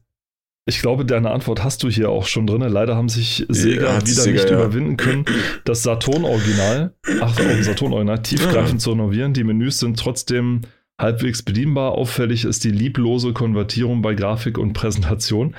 [0.66, 2.60] ich glaube, deine Antwort hast du hier auch schon drin.
[2.62, 4.56] Leider haben sich Sega ja, wieder Sega, nicht ja.
[4.56, 5.24] überwinden können,
[5.64, 9.32] das Saturn-Original, ach, Saturn-Original, tiefgreifend zu renovieren.
[9.32, 10.62] Die Menüs sind trotzdem
[11.00, 11.92] halbwegs bedienbar.
[11.92, 15.56] Auffällig ist die lieblose Konvertierung bei Grafik und Präsentation.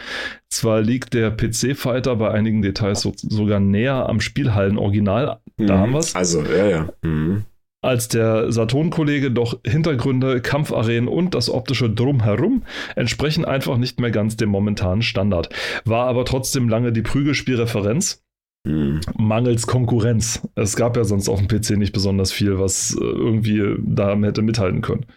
[0.50, 5.40] Zwar liegt der PC-Fighter bei einigen Details so, sogar näher am Spielhallen-Original.
[5.58, 5.80] Da mhm.
[5.80, 6.16] haben wir es.
[6.16, 6.90] Also, ja, ja.
[7.02, 7.46] Mhm
[7.82, 12.64] als der Saturn-Kollege, doch Hintergründe, Kampfarenen und das optische Drumherum
[12.96, 15.50] entsprechen einfach nicht mehr ganz dem momentanen Standard.
[15.84, 18.24] War aber trotzdem lange die Prügelspielreferenz.
[18.68, 19.02] Hm.
[19.18, 20.48] Mangels Konkurrenz.
[20.54, 24.44] Es gab ja sonst auf dem PC nicht besonders viel, was äh, irgendwie da hätte
[24.44, 25.08] mithalten können.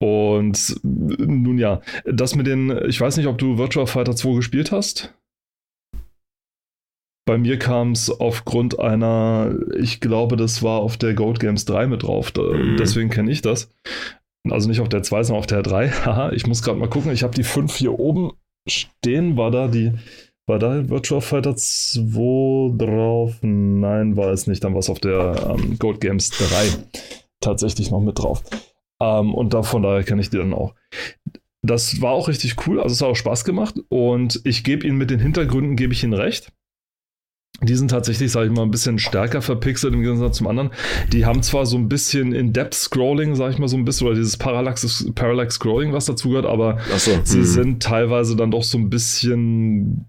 [0.00, 4.70] Und nun ja, das mit den, ich weiß nicht, ob du Virtual Fighter 2 gespielt
[4.70, 5.14] hast.
[7.28, 11.86] Bei mir kam es aufgrund einer, ich glaube, das war auf der Gold Games 3
[11.86, 12.30] mit drauf.
[12.30, 12.78] Da, mhm.
[12.78, 13.70] Deswegen kenne ich das.
[14.48, 15.90] Also nicht auf der 2, sondern auf der 3.
[16.06, 17.12] Haha, ich muss gerade mal gucken.
[17.12, 18.30] Ich habe die 5 hier oben
[18.66, 19.36] stehen.
[19.36, 19.92] War da die,
[20.46, 23.34] war da Virtual Fighter 2 drauf?
[23.42, 24.64] Nein, war es nicht.
[24.64, 26.46] Dann war es auf der ähm, Gold Games 3
[27.42, 28.42] tatsächlich noch mit drauf.
[29.02, 30.74] Ähm, und da, von daher kenne ich die dann auch.
[31.60, 34.96] Das war auch richtig cool, also es hat auch Spaß gemacht und ich gebe Ihnen
[34.96, 36.52] mit den Hintergründen, gebe ich Ihnen recht.
[37.60, 40.70] Die sind tatsächlich, sage ich mal, ein bisschen stärker verpixelt im Gegensatz zum anderen.
[41.12, 44.36] Die haben zwar so ein bisschen In-Depth-Scrolling, sage ich mal so ein bisschen, oder dieses
[44.36, 47.44] Parallax-Scrolling, was dazugehört, aber so, sie hm.
[47.44, 50.06] sind teilweise dann doch so ein bisschen.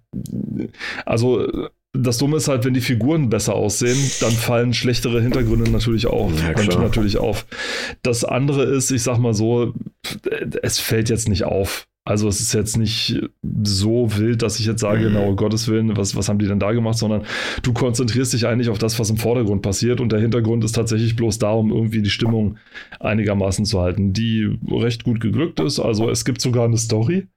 [1.06, 1.48] Also,
[1.94, 6.32] das Dumme ist halt, wenn die Figuren besser aussehen, dann fallen schlechtere Hintergründe natürlich auch.
[6.32, 7.48] Ja, natürlich auf.
[8.04, 9.74] Das andere ist, ich sag mal so,
[10.62, 11.89] es fällt jetzt nicht auf.
[12.06, 13.20] Also es ist jetzt nicht
[13.64, 15.14] so wild, dass ich jetzt sage, mhm.
[15.14, 17.24] na, Gottes Willen, was, was haben die denn da gemacht, sondern
[17.62, 21.16] du konzentrierst dich eigentlich auf das, was im Vordergrund passiert und der Hintergrund ist tatsächlich
[21.16, 22.58] bloß da, um irgendwie die Stimmung
[23.00, 25.80] einigermaßen zu halten, die recht gut geglückt ist.
[25.80, 27.28] Also es gibt sogar eine Story.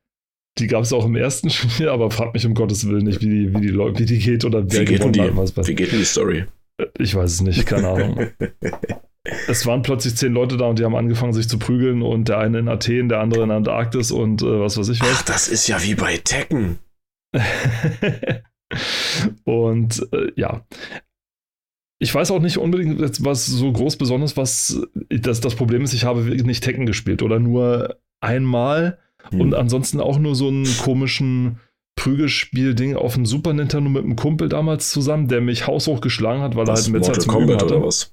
[0.59, 3.29] Die gab es auch im ersten Spiel, aber frag mich um Gottes Willen nicht, wie
[3.29, 5.69] die, wie die, wie die geht oder wer wie geht die, hat.
[5.69, 6.45] Wie geht denn die Story?
[6.99, 8.27] Ich weiß es nicht, keine Ahnung.
[9.25, 12.39] es waren plötzlich zehn Leute da und die haben angefangen, sich zu prügeln und der
[12.39, 15.09] eine in Athen, der andere in Antarktis und äh, was weiß ich was.
[15.13, 16.79] Ach, das ist ja wie bei Tekken.
[19.45, 20.67] und äh, ja.
[22.01, 26.05] ich weiß auch nicht unbedingt, was so groß besonders, was das, das Problem ist, ich
[26.05, 28.99] habe nicht Tekken gespielt oder nur einmal
[29.31, 29.41] hm.
[29.41, 31.61] und ansonsten auch nur so einen komischen
[31.95, 36.57] Prügelspiel-Ding auf dem Super Nintendo mit einem Kumpel damals zusammen, der mich haushoch geschlagen hat,
[36.57, 38.12] weil was, er halt mit zum Kombat oder was?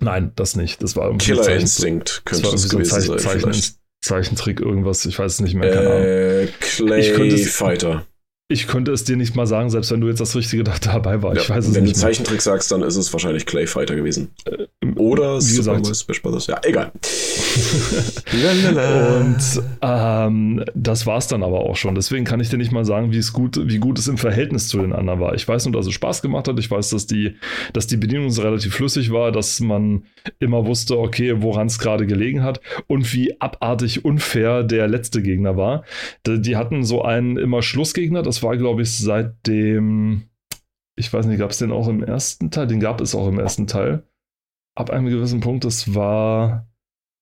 [0.00, 0.82] Nein, das nicht.
[0.82, 3.52] Das war Killer Zeichen, Instinct könnte das, das gewesen so Zeichen, sein.
[3.52, 6.54] Zeichen, Zeichentrick, irgendwas, ich weiß es nicht mehr, keine äh, Ahnung.
[6.60, 8.06] Clay Fighter.
[8.48, 11.34] Ich könnte es dir nicht mal sagen, selbst wenn du jetzt das Richtige dabei war.
[11.34, 11.96] Ja, ich weiß es wenn nicht.
[11.96, 14.30] Wenn du Zeichentrick sagst, dann ist es wahrscheinlich Clay Fighter gewesen.
[14.96, 16.46] Oder wie Super gesagt, Smash Brothers.
[16.46, 16.92] Ja, egal.
[18.32, 21.96] und ähm, das war es dann aber auch schon.
[21.96, 24.68] Deswegen kann ich dir nicht mal sagen, wie es gut, wie gut es im Verhältnis
[24.68, 25.34] zu den anderen war.
[25.34, 26.58] Ich weiß nur, dass es Spaß gemacht hat.
[26.58, 27.34] Ich weiß, dass die,
[27.72, 30.04] dass die Bedienung relativ flüssig war, dass man
[30.38, 35.56] immer wusste, okay, woran es gerade gelegen hat und wie abartig unfair der letzte Gegner
[35.56, 35.84] war.
[36.26, 38.22] Die, die hatten so einen immer Schlussgegner.
[38.22, 40.28] Das das war, glaube ich, seit dem,
[40.94, 42.66] ich weiß nicht, gab es den auch im ersten Teil?
[42.66, 44.02] Den gab es auch im ersten Teil.
[44.76, 46.68] Ab einem gewissen Punkt, das war,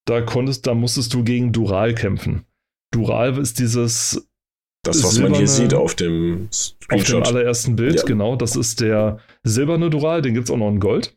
[0.06, 2.44] da konntest, da musstest du gegen Dural kämpfen.
[2.92, 4.28] Dural ist dieses.
[4.84, 7.22] Das, was silberne, man hier sieht auf dem Screenshot.
[7.22, 8.02] Auf dem allerersten Bild, ja.
[8.02, 8.36] genau.
[8.36, 11.16] Das ist der silberne Dural, den gibt es auch noch in Gold.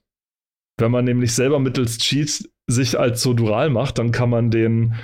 [0.80, 4.96] Wenn man nämlich selber mittels Cheat sich als so Dural macht, dann kann man den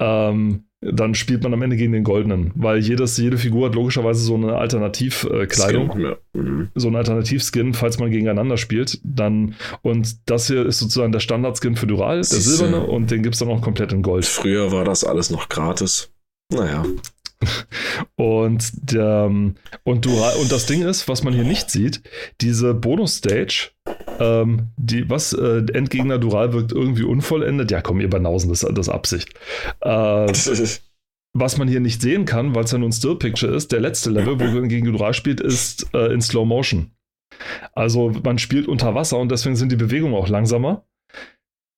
[0.00, 4.22] ähm, dann spielt man am Ende gegen den Goldenen, weil jedes, jede Figur hat logischerweise
[4.22, 6.16] so eine Alternativkleidung, ja.
[6.32, 6.68] mhm.
[6.74, 8.98] so ein Alternativskin, falls man gegeneinander spielt.
[9.04, 13.34] Dann, und das hier ist sozusagen der Standardskin für Dural, der silberne, und den gibt
[13.34, 14.24] es dann auch komplett in Gold.
[14.24, 16.10] Früher war das alles noch gratis.
[16.52, 16.84] Naja.
[18.16, 19.30] Und, der,
[19.84, 22.02] und, du, und das Ding ist, was man hier nicht sieht,
[22.42, 23.70] diese Bonus-Stage,
[24.20, 27.70] ähm, die, was, äh, Endgegner Dural wirkt irgendwie unvollendet.
[27.70, 29.34] Ja, komm, ihr Banausen, das, das ist Absicht.
[29.80, 30.32] Äh,
[31.32, 34.10] was man hier nicht sehen kann, weil es ja nur ein Still-Picture ist, der letzte
[34.10, 36.92] Level, wo man gegen Dural spielt, ist äh, in Slow Motion.
[37.72, 40.84] Also man spielt unter Wasser und deswegen sind die Bewegungen auch langsamer.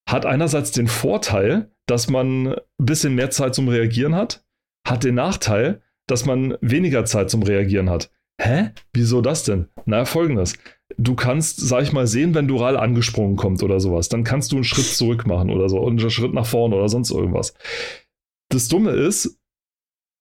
[0.08, 4.44] Hat einerseits den Vorteil, dass man ein bisschen mehr Zeit zum Reagieren hat
[4.86, 8.10] hat den Nachteil, dass man weniger Zeit zum Reagieren hat.
[8.40, 8.70] Hä?
[8.92, 9.68] Wieso das denn?
[9.84, 10.54] Na, folgendes.
[10.98, 14.08] Du kannst, sag ich mal, sehen, wenn Dural angesprungen kommt oder sowas.
[14.08, 16.88] Dann kannst du einen Schritt zurück machen oder so und einen Schritt nach vorne oder
[16.88, 17.54] sonst irgendwas.
[18.48, 19.38] Das Dumme ist,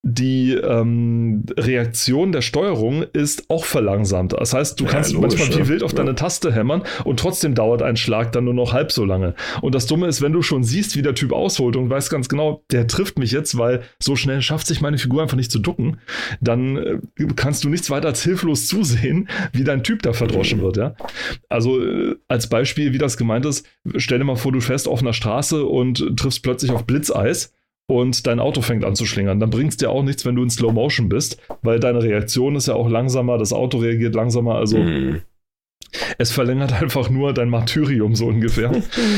[0.03, 4.33] die ähm, Reaktion der Steuerung ist auch verlangsamt.
[4.33, 5.97] Das heißt, du kannst ja, logisch, manchmal wie wild auf ja.
[5.97, 9.35] deine Taste hämmern und trotzdem dauert ein Schlag dann nur noch halb so lange.
[9.61, 12.29] Und das Dumme ist, wenn du schon siehst, wie der Typ ausholt und weißt ganz
[12.29, 15.59] genau, der trifft mich jetzt, weil so schnell schafft sich meine Figur einfach nicht zu
[15.59, 15.97] ducken,
[16.41, 16.97] dann äh,
[17.35, 20.77] kannst du nichts weiter als hilflos zusehen, wie dein Typ da verdroschen wird.
[20.77, 20.95] Ja?
[21.47, 25.01] Also äh, als Beispiel, wie das gemeint ist, stell dir mal vor, du fährst auf
[25.01, 27.53] einer Straße und triffst plötzlich auf Blitzeis
[27.91, 29.39] und dein Auto fängt an zu schlingern.
[29.39, 32.56] Dann bringt es dir auch nichts, wenn du in Slow Motion bist, weil deine Reaktion
[32.56, 35.21] ist ja auch langsamer, das Auto reagiert langsamer, also mhm.
[36.17, 38.71] es verlängert einfach nur dein Martyrium so ungefähr.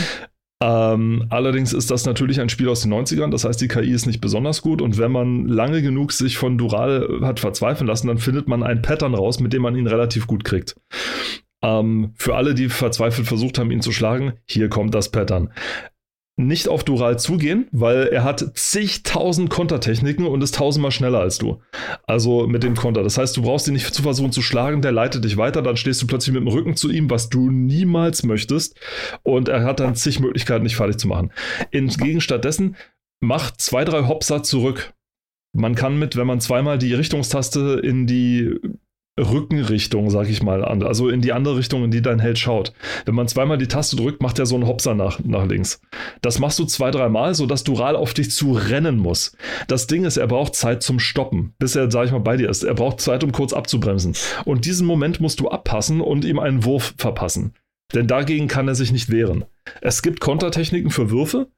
[0.63, 4.07] ähm, allerdings ist das natürlich ein Spiel aus den 90ern, das heißt, die KI ist
[4.07, 8.17] nicht besonders gut und wenn man lange genug sich von Dural hat verzweifeln lassen, dann
[8.17, 10.75] findet man ein Pattern raus, mit dem man ihn relativ gut kriegt.
[11.61, 15.49] Ähm, für alle, die verzweifelt versucht haben, ihn zu schlagen, hier kommt das Pattern
[16.35, 21.61] nicht auf Dural zugehen, weil er hat zigtausend Kontertechniken und ist tausendmal schneller als du.
[22.07, 23.03] Also mit dem Konter.
[23.03, 25.77] Das heißt, du brauchst ihn nicht zu versuchen zu schlagen, der leitet dich weiter, dann
[25.77, 28.79] stehst du plötzlich mit dem Rücken zu ihm, was du niemals möchtest.
[29.21, 31.31] Und er hat dann zig Möglichkeiten, dich fertig zu machen.
[31.71, 32.77] Entgegen stattdessen,
[33.19, 34.93] mach zwei, drei Hopser zurück.
[35.55, 38.59] Man kann mit, wenn man zweimal die Richtungstaste in die
[39.19, 40.81] Rückenrichtung, sag ich mal, an.
[40.81, 42.73] Also in die andere Richtung, in die dein Held schaut.
[43.05, 45.81] Wenn man zweimal die Taste drückt, macht er so einen Hopser nach, nach links.
[46.21, 49.37] Das machst du zwei, dreimal, sodass Dural auf dich zu rennen muss.
[49.67, 52.49] Das Ding ist, er braucht Zeit zum Stoppen, bis er, sag ich mal, bei dir
[52.49, 52.63] ist.
[52.63, 54.15] Er braucht Zeit, um kurz abzubremsen.
[54.45, 57.53] Und diesen Moment musst du abpassen und ihm einen Wurf verpassen.
[57.93, 59.45] Denn dagegen kann er sich nicht wehren.
[59.81, 61.49] Es gibt Kontertechniken für Würfe,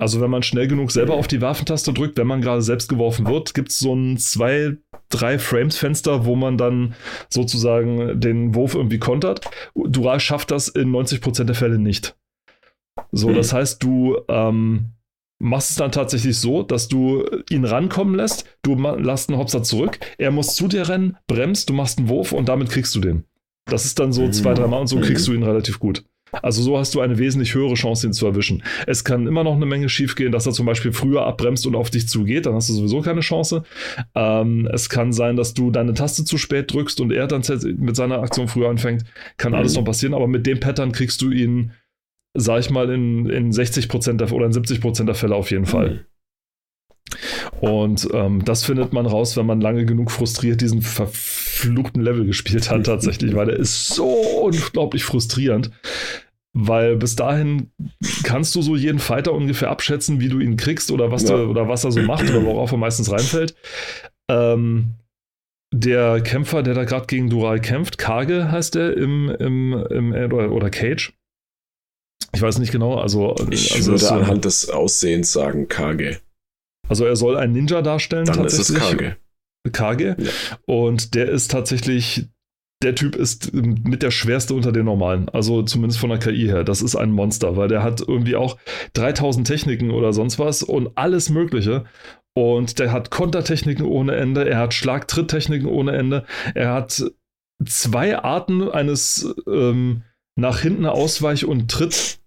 [0.00, 3.26] also wenn man schnell genug selber auf die Waffentaste drückt, wenn man gerade selbst geworfen
[3.26, 4.76] wird, gibt es so ein zwei,
[5.08, 6.94] drei Frames-Fenster, wo man dann
[7.28, 9.48] sozusagen den Wurf irgendwie kontert.
[9.74, 12.16] Dural schafft das in 90% der Fälle nicht.
[13.12, 13.34] So, mhm.
[13.34, 14.90] das heißt, du ähm,
[15.38, 19.98] machst es dann tatsächlich so, dass du ihn rankommen lässt, du lässt einen Hopser zurück,
[20.18, 23.24] er muss zu dir rennen, bremst, du machst einen Wurf und damit kriegst du den.
[23.66, 26.04] Das ist dann so zwei, dreimal und so kriegst du ihn relativ gut.
[26.32, 28.62] Also so hast du eine wesentlich höhere Chance, ihn zu erwischen.
[28.86, 31.90] Es kann immer noch eine Menge schiefgehen, dass er zum Beispiel früher abbremst und auf
[31.90, 33.64] dich zugeht, dann hast du sowieso keine Chance.
[34.14, 37.42] Ähm, es kann sein, dass du deine Taste zu spät drückst und er dann
[37.78, 39.04] mit seiner Aktion früher anfängt.
[39.36, 39.58] Kann mhm.
[39.58, 41.72] alles noch passieren, aber mit dem Pattern kriegst du ihn,
[42.34, 45.90] sag ich mal, in, in 60% der, oder in 70% der Fälle auf jeden Fall.
[45.90, 46.00] Mhm.
[47.60, 52.24] Und ähm, das findet man raus, wenn man lange genug frustriert diesen ver verfluchten Level
[52.24, 54.08] gespielt hat, tatsächlich, weil der ist so
[54.42, 55.70] unglaublich frustrierend.
[56.54, 57.70] Weil bis dahin
[58.24, 61.36] kannst du so jeden Fighter ungefähr abschätzen, wie du ihn kriegst oder was, ja.
[61.36, 63.54] du, oder was er so macht oder worauf er meistens reinfällt.
[64.30, 64.94] Ähm,
[65.72, 70.70] der Kämpfer, der da gerade gegen Dural kämpft, Kage heißt er im, im, im oder,
[70.70, 71.12] Cage.
[72.32, 73.34] Ich weiß nicht genau, also.
[73.50, 76.20] Ich also würde anhand des Aussehens sagen Kage.
[76.88, 78.24] Also er soll einen Ninja darstellen.
[78.24, 78.76] Dann tatsächlich.
[78.76, 79.16] ist es Kage.
[79.72, 80.16] Kage.
[80.18, 80.30] Ja.
[80.66, 82.26] Und der ist tatsächlich
[82.82, 85.28] der Typ ist mit der schwerste unter den normalen.
[85.28, 86.62] Also zumindest von der KI her.
[86.62, 88.56] Das ist ein Monster, weil der hat irgendwie auch
[88.92, 91.84] 3000 Techniken oder sonst was und alles Mögliche.
[92.34, 96.24] Und der hat Kontertechniken ohne Ende, er hat Schlag-Tritt-Techniken ohne Ende,
[96.54, 97.02] er hat
[97.66, 100.02] zwei Arten eines ähm,
[100.36, 102.20] nach hinten Ausweich- und Tritt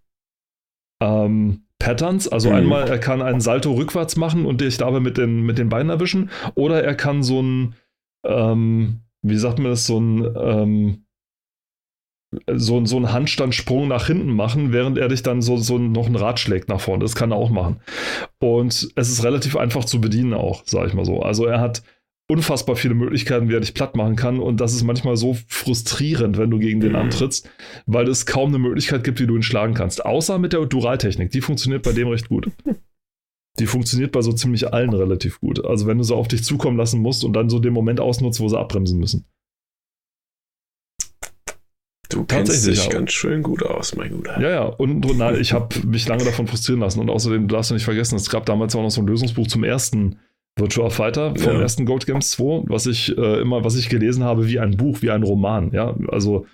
[1.01, 2.27] ähm, Patterns.
[2.27, 2.55] Also mhm.
[2.55, 5.89] einmal, er kann einen Salto rückwärts machen und dich dabei mit den, mit den Beinen
[5.89, 6.29] erwischen.
[6.55, 7.75] Oder er kann so ein,
[8.25, 11.05] ähm, wie sagt man das, so ein, ähm,
[12.53, 16.15] so, so einen Handstandsprung nach hinten machen, während er dich dann so, so noch ein
[16.15, 17.03] Rad schlägt nach vorne.
[17.03, 17.81] Das kann er auch machen.
[18.39, 21.21] Und es ist relativ einfach zu bedienen auch, sage ich mal so.
[21.21, 21.83] Also er hat
[22.29, 24.39] unfassbar viele Möglichkeiten, wie er dich platt machen kann.
[24.39, 27.49] Und das ist manchmal so frustrierend, wenn du gegen den antrittst,
[27.85, 30.05] weil es kaum eine Möglichkeit gibt, wie du ihn schlagen kannst.
[30.05, 31.31] Außer mit der Duraltechnik.
[31.31, 32.49] Die funktioniert bei dem recht gut.
[33.59, 35.63] Die funktioniert bei so ziemlich allen relativ gut.
[35.65, 38.39] Also wenn du so auf dich zukommen lassen musst und dann so den Moment ausnutzt,
[38.39, 39.25] wo sie abbremsen müssen.
[42.11, 44.39] Du kennst dich ganz schön gut aus, mein Guter.
[44.41, 44.63] Ja, ja.
[44.63, 46.99] Und, na, ich habe mich lange davon frustrieren lassen.
[46.99, 49.63] Und außerdem darfst du nicht vergessen, es gab damals auch noch so ein Lösungsbuch zum
[49.63, 50.17] ersten
[50.57, 51.61] Virtual Fighter vom ja.
[51.61, 55.01] ersten Gold Games 2, was ich äh, immer, was ich gelesen habe, wie ein Buch,
[55.01, 55.71] wie ein Roman.
[55.71, 56.45] Ja, also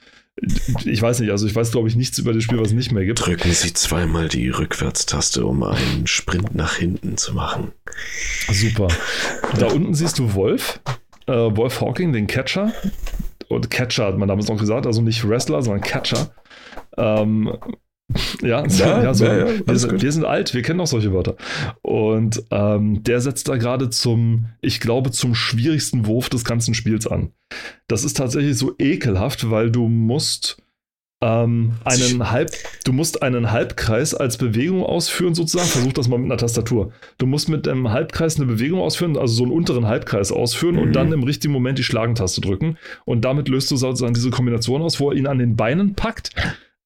[0.85, 2.91] ich weiß nicht, also ich weiß, glaube ich, nichts über das Spiel, was es nicht
[2.91, 3.25] mehr gibt.
[3.25, 7.71] Drücken Sie zweimal die Rückwärtstaste, um einen Sprint nach hinten zu machen.
[8.51, 8.87] Super.
[9.59, 10.79] Da unten siehst du Wolf,
[11.25, 12.71] äh, Wolf Hawking, den Catcher
[13.47, 16.31] und Catcher hat man damals noch gesagt, also nicht Wrestler, sondern Catcher.
[16.97, 17.57] Ähm,
[18.41, 21.13] ja, ja, ja, so, ja, ja wir, sind, wir, sind, alt, wir kennen auch solche
[21.13, 21.35] Wörter.
[21.81, 27.07] Und ähm, der setzt da gerade zum, ich glaube, zum schwierigsten Wurf des ganzen Spiels
[27.07, 27.31] an.
[27.87, 30.57] Das ist tatsächlich so ekelhaft, weil du musst
[31.19, 32.51] ähm, einen Halb,
[32.83, 35.67] du musst einen Halbkreis als Bewegung ausführen, sozusagen.
[35.67, 36.91] Versuch das mal mit einer Tastatur.
[37.17, 40.81] Du musst mit einem Halbkreis eine Bewegung ausführen, also so einen unteren Halbkreis ausführen mhm.
[40.81, 42.77] und dann im richtigen Moment die Schlagentaste drücken.
[43.05, 46.31] Und damit löst du sozusagen diese Kombination aus, wo er ihn an den Beinen packt,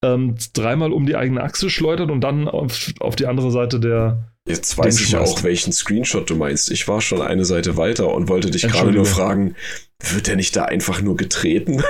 [0.04, 4.32] ähm, dreimal um die eigene Achse schleudert und dann auf, auf die andere Seite der.
[4.48, 5.38] Jetzt weiß ich schmeißt.
[5.38, 6.72] auch, welchen Screenshot du meinst.
[6.72, 9.56] Ich war schon eine Seite weiter und wollte dich gerade nur fragen,
[10.00, 11.84] wird der nicht da einfach nur getreten?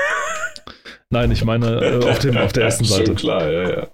[1.10, 3.08] Nein, ich meine äh, auf, dem, auf der ersten Seite.
[3.08, 3.88] Schon klar, ja, ja.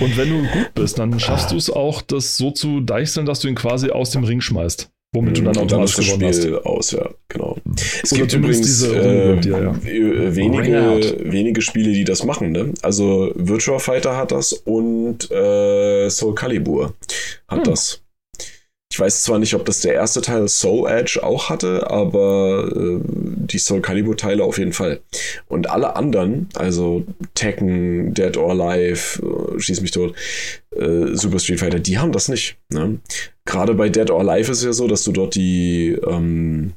[0.00, 3.40] Und wenn du gut bist, dann schaffst du es auch, das so zu deichseln, dass
[3.40, 4.90] du ihn quasi aus dem Ring schmeißt.
[5.14, 6.66] Womit du dann automatisch dann gewonnen Spiel hast.
[6.66, 7.56] aus, ja, genau.
[8.02, 9.90] Es Oder gibt übrigens diese äh, dir, ja.
[9.90, 12.52] Äh, wenige, wenige Spiele, die das machen.
[12.52, 12.74] Ne?
[12.82, 16.94] Also Virtua Fighter hat das und äh, Soul Calibur
[17.48, 17.64] hat hm.
[17.64, 18.02] das.
[18.90, 23.00] Ich weiß zwar nicht, ob das der erste Teil Soul Edge auch hatte, aber äh,
[23.04, 25.00] die Soul Calibur Teile auf jeden Fall.
[25.46, 30.14] Und alle anderen, also Tekken, Dead or Alive, äh, Schieß mich tot,
[30.74, 32.56] äh, Super Street Fighter, die haben das nicht.
[32.70, 32.98] Ne?
[33.44, 36.72] Gerade bei Dead or Alive ist es ja so, dass du dort die, ähm,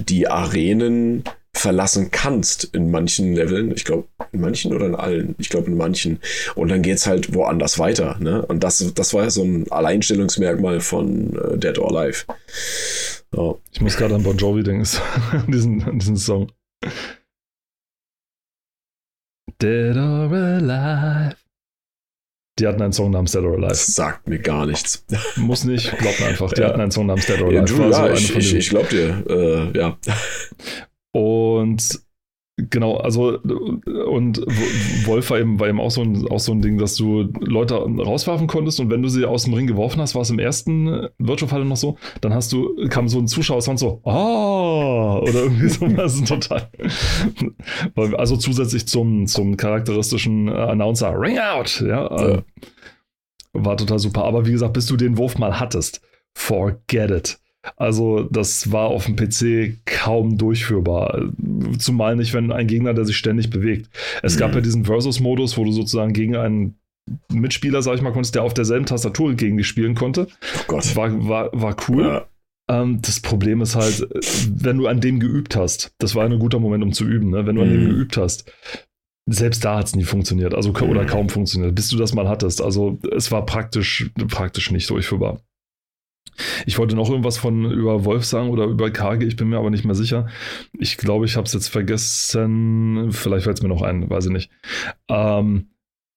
[0.00, 1.24] die Arenen
[1.58, 3.72] verlassen kannst in manchen Leveln.
[3.72, 5.34] Ich glaube, in manchen oder in allen.
[5.38, 6.20] Ich glaube, in manchen.
[6.54, 8.16] Und dann geht es halt woanders weiter.
[8.20, 8.44] Ne?
[8.46, 12.24] Und das, das war ja so ein Alleinstellungsmerkmal von äh, Dead or Alive.
[13.36, 13.54] Ja.
[13.72, 14.86] Ich muss gerade an Bon Jovi denken,
[15.48, 16.50] diesen, an diesen Song.
[19.60, 21.36] Dead or Alive.
[22.58, 23.68] Die hatten einen Song namens Dead or Alive.
[23.68, 25.04] Das sagt mir gar nichts.
[25.36, 26.52] Muss nicht, glaubt mir einfach.
[26.52, 26.68] Die ja.
[26.68, 27.64] hatten einen Song namens Dead or Alive.
[27.66, 29.24] Du, ja, so ich, ich, ich glaub dir.
[29.28, 29.96] Äh, ja.
[31.12, 32.08] Und
[32.60, 34.38] Genau, also und
[35.06, 37.76] Wolf war eben, war eben auch, so ein, auch so ein Ding, dass du Leute
[37.76, 41.06] rauswerfen konntest und wenn du sie aus dem Ring geworfen hast, war es im ersten
[41.18, 45.44] Virtual Fighter noch so, dann hast du, kam so ein Zuschauer und so, oh, oder
[45.44, 46.68] irgendwie so, das ist total.
[48.16, 52.42] also zusätzlich zum, zum charakteristischen Announcer, Ring out, ja, ja.
[53.52, 54.24] war total super.
[54.24, 56.00] Aber wie gesagt, bis du den Wurf mal hattest,
[56.34, 57.38] forget it.
[57.76, 61.30] Also das war auf dem PC kaum durchführbar.
[61.78, 63.90] Zumal nicht, wenn ein Gegner, der sich ständig bewegt.
[64.22, 64.40] Es mhm.
[64.40, 66.78] gab ja diesen Versus-Modus, wo du sozusagen gegen einen
[67.32, 70.28] Mitspieler, sag ich mal, konntest, der auf derselben Tastatur gegen dich spielen konnte.
[70.58, 70.96] Oh Gott.
[70.96, 72.04] War, war, war cool.
[72.04, 72.26] Ja.
[72.68, 74.06] Ähm, das Problem ist halt,
[74.48, 77.46] wenn du an dem geübt hast, das war ein guter Moment, um zu üben, ne?
[77.46, 77.68] wenn du mhm.
[77.68, 77.90] an dem mhm.
[77.90, 78.52] geübt hast,
[79.26, 81.06] selbst da hat es nie funktioniert, also oder mhm.
[81.06, 82.62] kaum funktioniert, bis du das mal hattest.
[82.62, 85.40] Also es war praktisch, praktisch nicht durchführbar.
[86.66, 89.70] Ich wollte noch irgendwas von über Wolf sagen oder über Kage, ich bin mir aber
[89.70, 90.28] nicht mehr sicher.
[90.78, 93.08] Ich glaube, ich habe es jetzt vergessen.
[93.10, 94.50] Vielleicht fällt es mir noch ein, weiß ich nicht.
[95.08, 95.68] Ähm,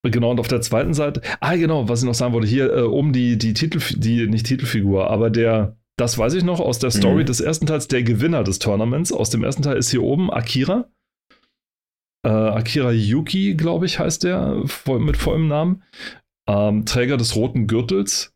[0.02, 2.82] genau, und auf der zweiten Seite, ah genau, was ich noch sagen wollte, hier äh,
[2.82, 6.90] oben die, die Titel, die, nicht Titelfigur, aber der, das weiß ich noch aus der
[6.90, 7.26] Story mhm.
[7.26, 9.12] des ersten Teils, der Gewinner des Tournaments.
[9.12, 10.88] Aus dem ersten Teil ist hier oben Akira.
[12.24, 15.82] Äh, Akira Yuki, glaube ich, heißt der voll, mit vollem Namen.
[16.48, 18.34] Ähm, Träger des roten Gürtels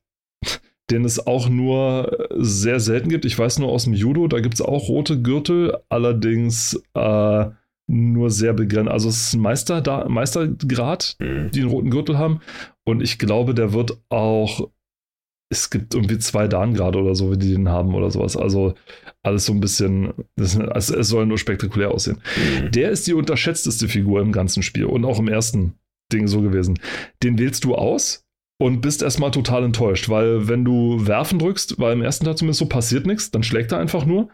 [0.91, 3.24] den es auch nur sehr selten gibt.
[3.24, 7.47] Ich weiß nur aus dem Judo, da gibt es auch rote Gürtel, allerdings äh,
[7.89, 8.91] nur sehr begrenzt.
[8.91, 11.51] Also es ist ein Meister, da, Meistergrad, mhm.
[11.53, 12.41] die einen roten Gürtel haben.
[12.84, 14.70] Und ich glaube, der wird auch.
[15.49, 18.37] Es gibt irgendwie zwei Dan gerade oder so, wie die den haben oder sowas.
[18.37, 18.74] Also
[19.22, 20.12] alles so ein bisschen.
[20.34, 22.20] Das, also es soll nur spektakulär aussehen.
[22.37, 22.72] Mhm.
[22.72, 25.74] Der ist die unterschätzteste Figur im ganzen Spiel und auch im ersten
[26.12, 26.78] Ding so gewesen.
[27.22, 28.26] Den wählst du aus
[28.59, 32.61] und bist erstmal total enttäuscht, weil wenn du werfen drückst, weil im ersten Teil zumindest
[32.61, 34.28] so passiert nichts, dann schlägt er einfach nur.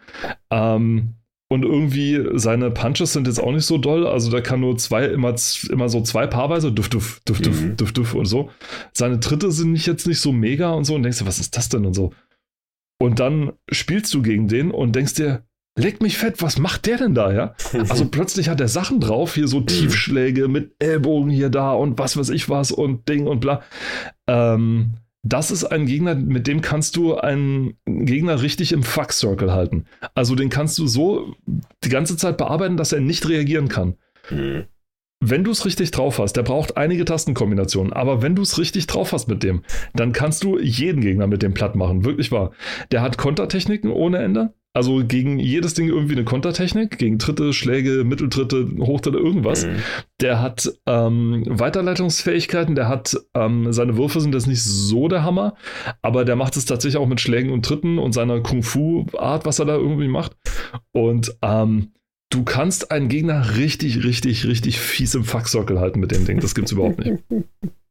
[0.51, 1.15] Ähm,
[1.53, 4.07] und irgendwie seine Punches sind jetzt auch nicht so doll.
[4.07, 5.35] Also der kann nur zwei, immer,
[5.69, 7.77] immer so zwei paarweise, duff, duff, duff, duff, mhm.
[7.77, 8.51] duff, duff und so.
[8.95, 11.55] Seine Tritte sind nicht, jetzt nicht so mega und so und denkst dir, was ist
[11.57, 12.15] das denn und so.
[12.99, 15.45] Und dann spielst du gegen den und denkst dir,
[15.79, 17.55] Leck mich fett, was macht der denn da, ja?
[17.89, 19.61] Also plötzlich hat er Sachen drauf, hier so.
[19.61, 23.63] Tiefschläge mit Ellbogen hier da und was weiß ich was und Ding und bla.
[24.27, 29.87] Ähm, das ist ein Gegner, mit dem kannst du einen Gegner richtig im Fuck-Circle halten.
[30.15, 31.35] Also den kannst du so
[31.85, 33.95] die ganze Zeit bearbeiten, dass er nicht reagieren kann.
[34.31, 34.65] Mhm.
[35.25, 38.89] Wenn du es richtig drauf hast, der braucht einige Tastenkombinationen, aber wenn du es richtig
[38.89, 39.63] drauf hast mit dem,
[39.95, 42.05] dann kannst du jeden Gegner mit dem platt machen.
[42.05, 42.51] Wirklich wahr.
[42.91, 44.53] Der hat Kontertechniken ohne Ende.
[44.75, 49.67] Also gegen jedes Ding irgendwie eine Kontertechnik, gegen Tritte, Schläge, Mitteltritte, Hochtritte, irgendwas.
[49.67, 49.77] Mhm.
[50.21, 55.55] Der hat ähm, Weiterleitungsfähigkeiten, der hat, ähm, seine Würfe sind jetzt nicht so der Hammer,
[56.01, 59.67] aber der macht es tatsächlich auch mit Schlägen und Tritten und seiner Kung-Fu-Art, was er
[59.67, 60.37] da irgendwie macht.
[60.93, 61.93] Und ähm,
[62.31, 66.41] du kannst einen Gegner richtig, richtig, richtig fies im Fucksockel halten mit dem Ding.
[66.41, 67.23] Das gibt's überhaupt nicht.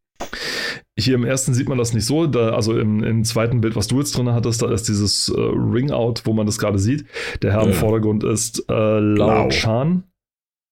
[0.98, 2.28] Hier im ersten sieht man das nicht so.
[2.28, 5.40] Da, also im, im, zweiten Bild, was du jetzt drin hattest, da ist dieses äh,
[5.40, 7.06] Ring-Out, wo man das gerade sieht.
[7.42, 7.68] Der Herr ja.
[7.68, 10.04] im Vordergrund ist äh, Lao Chan.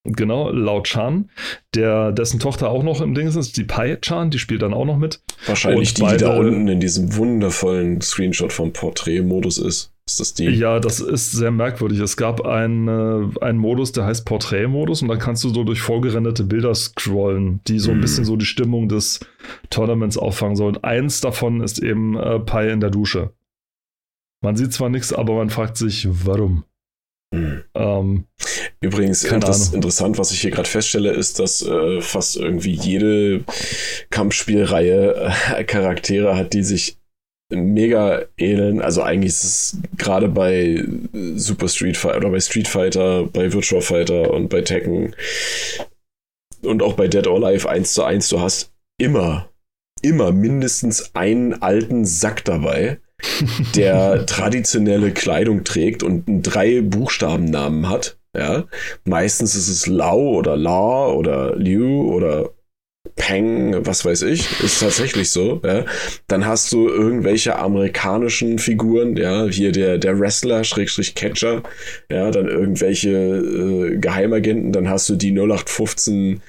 [0.06, 1.30] Genau, Lao Chan,
[1.76, 4.86] der, dessen Tochter auch noch im Ding ist, die Pai Chan, die spielt dann auch
[4.86, 5.22] noch mit.
[5.46, 9.92] Wahrscheinlich die, die da unten in diesem wundervollen Screenshot vom Porträtmodus ist.
[10.10, 10.46] Ist das die?
[10.46, 12.00] Ja, das ist sehr merkwürdig.
[12.00, 15.82] Es gab einen, äh, einen Modus, der heißt Porträtmodus und da kannst du so durch
[15.82, 18.02] vorgerenderte Bilder scrollen, die so ein hm.
[18.02, 19.20] bisschen so die Stimmung des
[19.70, 20.84] Tournaments auffangen sollen.
[20.84, 23.34] Eins davon ist eben äh, Pi in der Dusche.
[24.42, 26.64] Man sieht zwar nichts, aber man fragt sich, warum.
[27.32, 27.62] Hm.
[27.76, 28.24] Ähm,
[28.82, 33.44] Übrigens interess interessant, was ich hier gerade feststelle, ist, dass äh, fast irgendwie jede
[34.10, 36.99] Kampfspielreihe äh, Charaktere hat, die sich
[37.50, 38.82] mega ähneln.
[38.82, 40.84] Also eigentlich ist es gerade bei
[41.36, 45.16] Super Street Fighter oder bei Street Fighter, bei Virtual Fighter und bei Tekken
[46.64, 49.50] und auch bei Dead or Alive 1 zu 1, du hast immer,
[50.02, 53.00] immer mindestens einen alten Sack dabei,
[53.76, 58.18] der traditionelle Kleidung trägt und einen drei Buchstabennamen hat.
[58.38, 58.66] Ja,
[59.06, 62.52] meistens ist es Lau oder La oder Liu oder
[63.20, 65.62] Peng, was weiß ich, ist tatsächlich so.
[65.64, 65.86] Ja.
[66.28, 71.62] Dann hast du irgendwelche amerikanischen Figuren, ja, hier der, der Wrestler, Schrägstrich Catcher,
[72.10, 76.42] ja, dann irgendwelche äh, Geheimagenten, dann hast du die 0815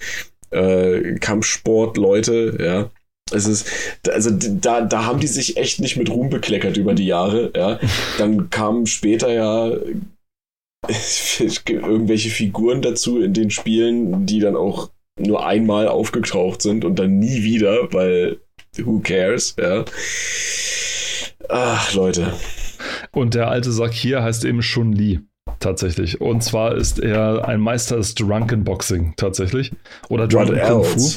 [0.53, 2.91] äh, Kampfsport-Leute, ja.
[3.33, 3.69] Es ist,
[4.09, 7.81] also da, da haben die sich echt nicht mit Ruhm bekleckert über die Jahre, ja.
[8.17, 9.73] Dann kamen später ja
[11.67, 14.91] irgendwelche Figuren dazu in den Spielen, die dann auch
[15.27, 18.39] nur einmal aufgetaucht sind und dann nie wieder, weil
[18.79, 19.85] who cares, ja.
[21.49, 22.33] Ach, Leute.
[23.13, 25.21] Und der alte Sack hier heißt eben Shun Li.
[25.59, 26.21] Tatsächlich.
[26.21, 29.73] Und zwar ist er ein Meister des Drunken Boxing, tatsächlich.
[30.09, 31.11] Oder Drunken Kung Fu.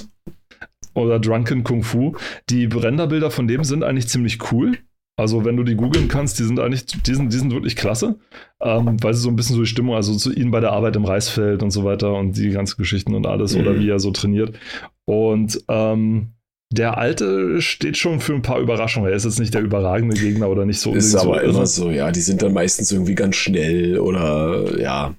[0.95, 2.15] Oder Drunken Kung Fu.
[2.49, 4.77] Die Renderbilder von dem sind eigentlich ziemlich cool.
[5.15, 8.15] Also, wenn du die googeln kannst, die sind eigentlich, die sind, die sind wirklich klasse,
[8.61, 10.95] ähm, weil sie so ein bisschen so die Stimmung, also zu ihnen bei der Arbeit
[10.95, 13.61] im Reisfeld und so weiter und die ganzen Geschichten und alles mhm.
[13.61, 14.57] oder wie er so trainiert.
[15.05, 16.33] Und ähm,
[16.73, 19.09] der Alte steht schon für ein paar Überraschungen.
[19.09, 20.93] Er ist jetzt nicht der überragende Gegner oder nicht so.
[20.95, 22.11] Ist aber so immer so, ja.
[22.11, 25.13] Die sind dann meistens irgendwie ganz schnell oder ja.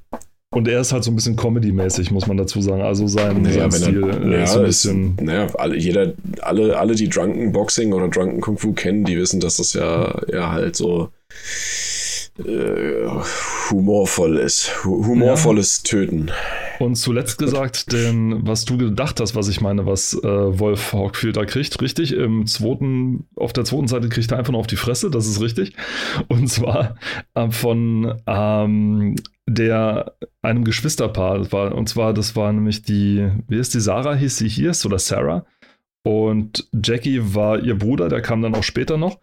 [0.54, 2.82] Und er ist halt so ein bisschen Comedy-mäßig, muss man dazu sagen.
[2.82, 5.14] Also sein, naja, sein Stil er, naja, ist so ein bisschen.
[5.18, 9.18] Ist, naja, alle, jeder, alle, alle, die Drunken Boxing oder Drunken Kung Fu kennen, die
[9.18, 11.10] wissen, dass das ja, ja halt so
[12.38, 13.08] äh,
[13.70, 14.84] humorvoll ist.
[14.84, 15.90] Humorvolles ja.
[15.90, 16.30] Töten.
[16.78, 21.36] Und zuletzt gesagt, denn was du gedacht hast, was ich meine, was äh, Wolf Hawkfield
[21.36, 24.76] da kriegt, richtig, im zweiten, auf der zweiten Seite kriegt er einfach nur auf die
[24.76, 25.74] Fresse, das ist richtig.
[26.28, 26.96] Und zwar
[27.34, 29.16] äh, von ähm,
[29.46, 34.38] der einem Geschwisterpaar war, und zwar, das war nämlich die, wie ist die Sarah, hieß
[34.38, 35.44] sie hier, oder Sarah?
[36.06, 39.18] Und Jackie war ihr Bruder, der kam dann auch später noch.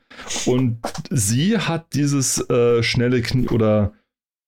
[0.46, 0.80] Und
[1.12, 3.94] sie hat dieses äh, schnelle Knie oder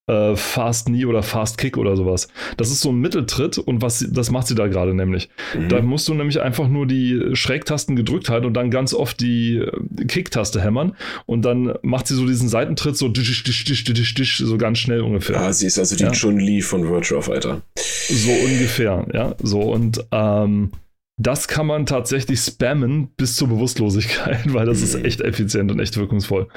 [0.07, 2.27] äh, Fast Knee oder Fast Kick oder sowas.
[2.57, 5.29] Das ist so ein Mitteltritt und was das macht sie da gerade nämlich.
[5.57, 5.69] Mhm.
[5.69, 9.57] Da musst du nämlich einfach nur die Schrägtasten gedrückt halten und dann ganz oft die
[9.57, 10.95] äh, Kick-Taste hämmern
[11.25, 14.79] und dann macht sie so diesen Seitentritt so disch, disch, disch, disch, disch, so ganz
[14.79, 15.39] schnell ungefähr.
[15.39, 16.11] Ah, sie ist also die ja.
[16.11, 17.61] Chun-Li von Virtua Fighter.
[17.75, 19.35] So ungefähr, ja.
[19.41, 20.71] So und ähm,
[21.17, 24.83] das kann man tatsächlich spammen bis zur Bewusstlosigkeit, weil das mhm.
[24.83, 26.47] ist echt effizient und echt wirkungsvoll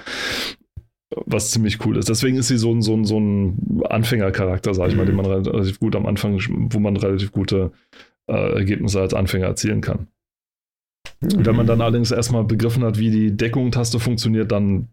[1.10, 2.08] was ziemlich cool ist.
[2.08, 5.26] Deswegen ist sie so ein, so ein, so ein Anfängercharakter, sag ich mal, den man
[5.26, 6.40] relativ gut am Anfang,
[6.70, 7.72] wo man relativ gute
[8.28, 10.08] äh, Ergebnisse als Anfänger erzielen kann.
[11.20, 11.46] Mhm.
[11.46, 14.88] Wenn man dann allerdings erstmal begriffen hat, wie die Deckung-Taste funktioniert, dann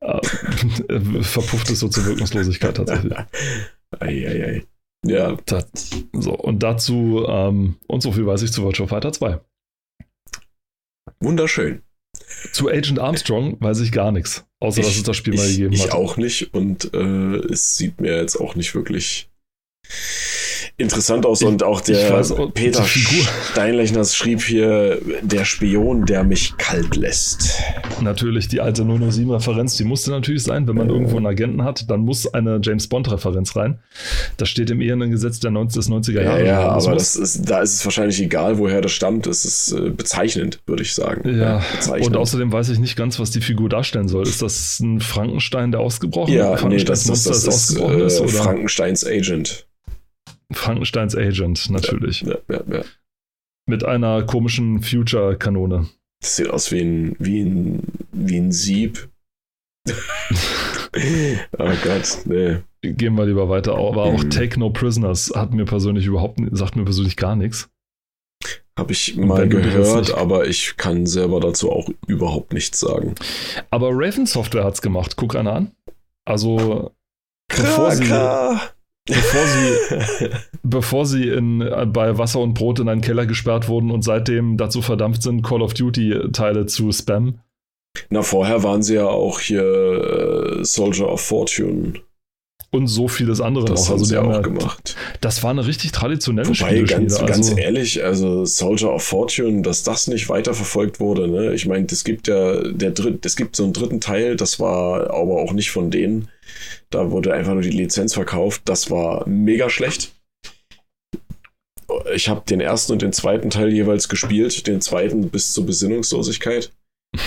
[0.00, 0.20] äh,
[1.22, 3.14] verpufft es so zur Wirkungslosigkeit tatsächlich.
[4.00, 4.66] ei, ei, ei.
[5.04, 5.36] Ja.
[5.46, 5.66] Das,
[6.12, 9.40] so, und dazu, ähm, und so viel weiß ich zu Virtual Fighter 2.
[11.20, 11.82] Wunderschön.
[12.52, 14.44] Zu Agent Armstrong weiß ich gar nichts.
[14.60, 15.88] Außer ich, dass es das Spiel ich, mal gegeben ich hat.
[15.88, 19.28] Ich auch nicht und äh, es sieht mir jetzt auch nicht wirklich
[20.76, 21.42] interessant aus.
[21.42, 27.60] Und auch der weiß, Peter Steinlechner schrieb hier, der Spion, der mich kalt lässt.
[28.00, 30.66] Natürlich, die alte 007-Referenz, die musste natürlich sein.
[30.66, 30.92] Wenn man äh.
[30.92, 33.78] irgendwo einen Agenten hat, dann muss eine James Bond-Referenz rein.
[34.36, 36.40] Das steht im Ehrengesetz der 90, des 90er Jahre.
[36.40, 39.26] Ja, ja aber ist, da ist es wahrscheinlich egal, woher das stammt.
[39.26, 41.38] Es ist äh, bezeichnend, würde ich sagen.
[41.38, 41.62] Ja,
[42.00, 44.26] und außerdem weiß ich nicht ganz, was die Figur darstellen soll.
[44.26, 46.38] Ist das ein Frankenstein, der ausgebrochen ist?
[46.38, 49.66] Ja, nee, das, das, das, das ist, äh, ist, Frankensteins Agent.
[50.54, 52.22] Frankensteins Agent, natürlich.
[52.22, 52.84] Ja, ja, ja,
[53.66, 55.88] Mit einer komischen Future-Kanone.
[56.20, 57.82] Das sieht aus wie ein, wie ein,
[58.12, 59.08] wie ein Sieb.
[59.88, 62.58] oh Gott, nee.
[62.82, 63.74] Gehen wir lieber weiter.
[63.74, 64.30] Aber auch mhm.
[64.30, 67.68] Take No Prisoners hat mir persönlich überhaupt, sagt mir persönlich gar nichts.
[68.78, 73.14] Habe ich mal gehört, aber ich kann selber dazu auch überhaupt nichts sagen.
[73.70, 75.16] Aber Raven Software hat es gemacht.
[75.16, 75.72] Guck einer an.
[76.24, 76.92] Also,
[77.48, 78.04] bevor sie,
[79.06, 80.28] bevor sie,
[80.62, 81.58] bevor sie in,
[81.92, 85.62] bei Wasser und Brot in einen Keller gesperrt wurden und seitdem dazu verdampft sind, Call
[85.62, 87.40] of Duty-Teile zu spammen.
[88.10, 89.62] Na, vorher waren sie ja auch hier
[90.60, 91.94] äh, Soldier of Fortune.
[92.74, 93.98] Und so vieles andere das noch.
[93.98, 94.96] Also, die haben auch ja, gemacht.
[95.20, 99.82] Das war eine richtig traditionelle Wobei, ganz, also, ganz ehrlich, also Soldier of Fortune, dass
[99.82, 101.52] das nicht weiterverfolgt wurde, ne?
[101.52, 105.10] Ich meine, es gibt ja der Dritt, es gibt so einen dritten Teil, das war
[105.10, 106.28] aber auch nicht von denen.
[106.88, 108.62] Da wurde einfach nur die Lizenz verkauft.
[108.64, 110.14] Das war mega schlecht.
[112.14, 116.72] Ich habe den ersten und den zweiten Teil jeweils gespielt, den zweiten bis zur Besinnungslosigkeit.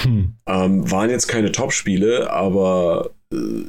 [0.01, 0.37] Hm.
[0.47, 3.65] Ähm, waren jetzt keine Top-Spiele, aber äh,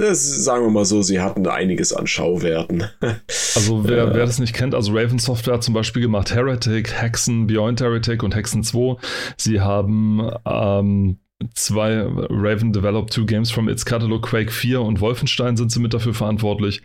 [0.00, 2.84] das, sagen wir mal so, sie hatten einiges an Schauwerten.
[3.56, 7.48] Also wer, wer das nicht kennt, also Raven Software hat zum Beispiel gemacht Heretic, Hexen,
[7.48, 8.96] Beyond Heretic und Hexen 2.
[9.36, 11.18] Sie haben ähm,
[11.54, 15.94] zwei Raven developed two games from its catalog Quake 4 und Wolfenstein sind sie mit
[15.94, 16.82] dafür verantwortlich.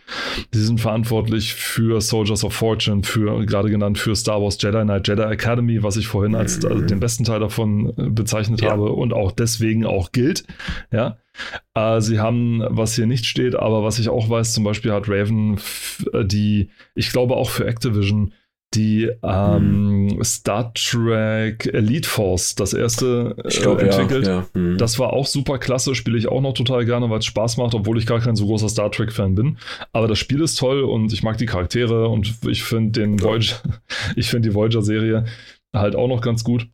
[0.52, 5.08] Sie sind verantwortlich für Soldiers of Fortune, für gerade genannt für Star Wars Jedi Knight
[5.08, 8.70] Jedi Academy, was ich vorhin als also den besten Teil davon äh, bezeichnet ja.
[8.70, 10.44] habe und auch deswegen auch gilt.
[10.90, 11.18] Ja.
[11.74, 15.08] Äh, sie haben, was hier nicht steht, aber was ich auch weiß, zum Beispiel hat
[15.08, 15.60] Raven
[16.22, 18.32] die, ich glaube auch für Activision
[18.74, 20.24] die ähm, hm.
[20.24, 24.26] Star Trek Elite Force, das erste äh, glaub, entwickelt.
[24.26, 24.46] Ja, ja.
[24.54, 24.78] Hm.
[24.78, 27.74] Das war auch super klasse, spiele ich auch noch total gerne, weil es Spaß macht,
[27.74, 29.58] obwohl ich gar kein so großer Star Trek-Fan bin.
[29.92, 33.56] Aber das Spiel ist toll und ich mag die Charaktere und ich finde den Voyager,
[34.16, 35.24] ich finde die Voyager-Serie
[35.72, 36.68] halt auch noch ganz gut.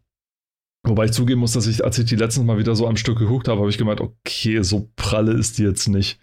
[0.84, 3.18] Wobei ich zugeben muss, dass ich, als ich die letzten Mal wieder so am Stück
[3.18, 6.18] geguckt habe, habe ich gemeint, okay, so pralle ist die jetzt nicht.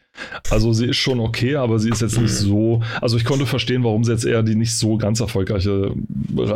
[0.50, 2.82] Also sie ist schon okay, aber sie ist jetzt nicht so.
[3.00, 5.96] Also ich konnte verstehen, warum sie jetzt eher die nicht so ganz erfolgreiche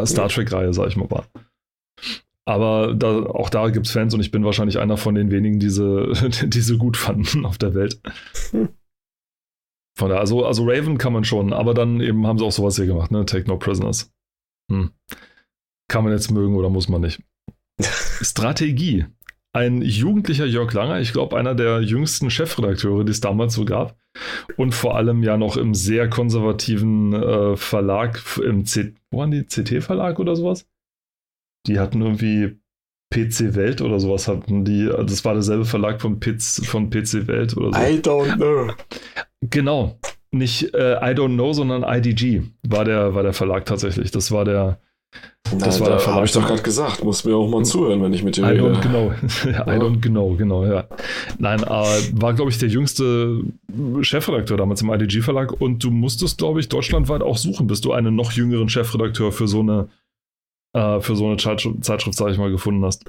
[0.05, 1.25] Star Trek-Reihe, sag ich mal, war.
[2.45, 5.59] Aber da, auch da gibt es Fans und ich bin wahrscheinlich einer von den wenigen,
[5.59, 6.11] die sie,
[6.45, 8.01] die sie gut fanden auf der Welt.
[9.97, 12.75] Von da, also, also Raven kann man schon, aber dann eben haben sie auch sowas
[12.75, 13.25] hier gemacht, ne?
[13.25, 14.11] Take No Prisoners.
[14.69, 14.91] Hm.
[15.87, 17.21] Kann man jetzt mögen oder muss man nicht.
[17.79, 19.05] Strategie
[19.53, 23.95] ein jugendlicher Jörg Langer, ich glaube einer der jüngsten Chefredakteure, die es damals so gab.
[24.57, 29.43] Und vor allem ja noch im sehr konservativen äh, Verlag, im C wo waren die?
[29.43, 30.67] CT-Verlag oder sowas?
[31.67, 32.57] Die hatten irgendwie
[33.13, 34.87] PC Welt oder sowas hatten die.
[34.87, 37.79] Das war derselbe Verlag von, PC, von PC Welt oder so.
[37.79, 38.73] I don't know.
[39.41, 39.99] Genau.
[40.31, 44.09] nicht äh, I Don't Know, sondern IDG war der, war der Verlag tatsächlich.
[44.09, 44.79] Das war der,
[45.59, 47.03] das war da habe ich doch gerade gesagt.
[47.03, 48.63] Muss mir auch mal zuhören, wenn ich mit dir I rede.
[48.63, 49.11] don't know.
[49.49, 50.85] I don't know, genau, ja.
[51.37, 51.65] Nein, äh,
[52.13, 53.41] war, glaube ich, der jüngste
[54.01, 58.15] Chefredakteur damals im IDG-Verlag und du musstest, glaube ich, deutschlandweit auch suchen, bis du einen
[58.15, 59.89] noch jüngeren Chefredakteur für so eine,
[60.73, 63.05] äh, für so eine Zeitschrift, Zeitschrift sage ich mal, gefunden hast.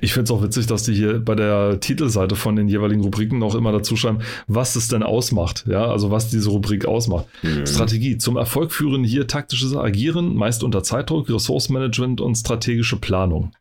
[0.00, 3.42] Ich finde es auch witzig, dass die hier bei der Titelseite von den jeweiligen Rubriken
[3.42, 5.64] auch immer dazu schreiben, was es denn ausmacht.
[5.66, 7.26] Ja, also was diese Rubrik ausmacht.
[7.42, 7.66] Mhm.
[7.66, 8.18] Strategie.
[8.18, 13.52] Zum Erfolg führen hier taktisches Agieren, meist unter Zeitdruck, Ressourcenmanagement und strategische Planung.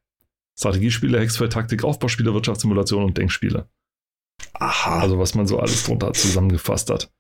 [0.58, 3.68] Strategiespiele, Hexfeld, Taktik, Aufbauspiele, Wirtschaftssimulation und Denkspiele.
[4.54, 5.00] Aha.
[5.00, 7.12] Also was man so alles drunter zusammengefasst hat.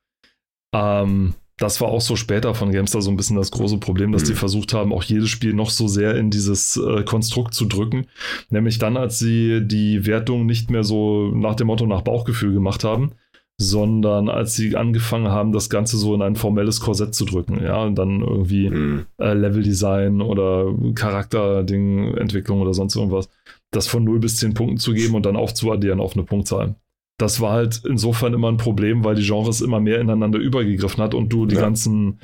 [0.73, 4.23] Ähm, das war auch so später von Gamestar so ein bisschen das große Problem, dass
[4.23, 4.27] mhm.
[4.27, 8.07] die versucht haben, auch jedes Spiel noch so sehr in dieses äh, Konstrukt zu drücken.
[8.49, 12.83] Nämlich dann, als sie die Wertung nicht mehr so nach dem Motto nach Bauchgefühl gemacht
[12.83, 13.11] haben,
[13.57, 17.63] sondern als sie angefangen haben, das Ganze so in ein formelles Korsett zu drücken.
[17.63, 19.05] Ja, und dann irgendwie mhm.
[19.19, 23.29] äh, Leveldesign oder Charakterding, Entwicklung oder sonst irgendwas,
[23.71, 26.75] das von 0 bis 10 Punkten zu geben und dann aufzuaddieren auf eine Punktzahl
[27.23, 31.13] das war halt insofern immer ein Problem, weil die Genres immer mehr ineinander übergegriffen hat
[31.13, 31.61] und du die ja.
[31.61, 32.19] ganzen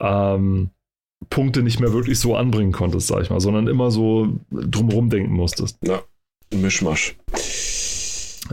[0.00, 0.70] ähm,
[1.28, 5.34] Punkte nicht mehr wirklich so anbringen konntest, sag ich mal, sondern immer so drumherum denken
[5.34, 5.78] musstest.
[5.86, 6.02] Ja,
[6.52, 7.16] Mischmasch.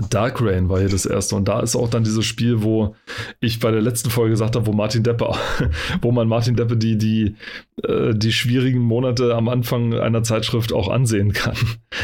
[0.09, 1.35] Dark Rain war hier das erste.
[1.35, 2.95] Und da ist auch dann dieses Spiel, wo
[3.39, 5.31] ich bei der letzten Folge gesagt habe, wo Martin Deppe,
[6.01, 7.35] wo man Martin Deppe die, die,
[7.83, 11.55] äh, die schwierigen Monate am Anfang einer Zeitschrift auch ansehen kann.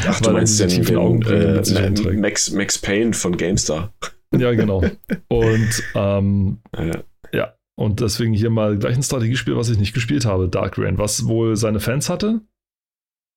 [0.06, 3.92] Ach, du meinst den, tiefen Augenbrauen äh, Max, Max Payne von GameStar.
[4.36, 4.82] Ja, genau.
[5.28, 7.04] Und ähm, ja.
[7.32, 7.54] ja.
[7.76, 11.28] Und deswegen hier mal gleich ein Strategiespiel, was ich nicht gespielt habe, Dark Rain, was
[11.28, 12.40] wohl seine Fans hatte,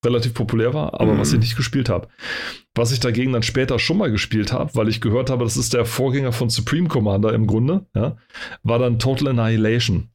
[0.07, 1.19] relativ populär war, aber mhm.
[1.19, 2.07] was ich nicht gespielt habe.
[2.75, 5.73] Was ich dagegen dann später schon mal gespielt habe, weil ich gehört habe, das ist
[5.73, 8.17] der Vorgänger von Supreme Commander im Grunde, ja,
[8.63, 10.09] war dann Total Annihilation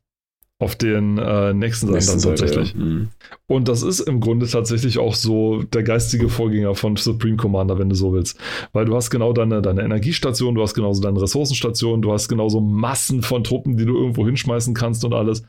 [0.63, 2.73] auf den äh, nächsten Seiten dann tatsächlich.
[2.75, 2.81] Ja.
[2.81, 3.09] mhm.
[3.49, 7.89] Und das ist im Grunde tatsächlich auch so der geistige Vorgänger von Supreme Commander, wenn
[7.89, 8.39] du so willst.
[8.73, 12.61] Weil du hast genau deine, deine Energiestation, du hast genauso deine Ressourcenstation, du hast genauso
[12.61, 15.43] Massen von Truppen, die du irgendwo hinschmeißen kannst und alles.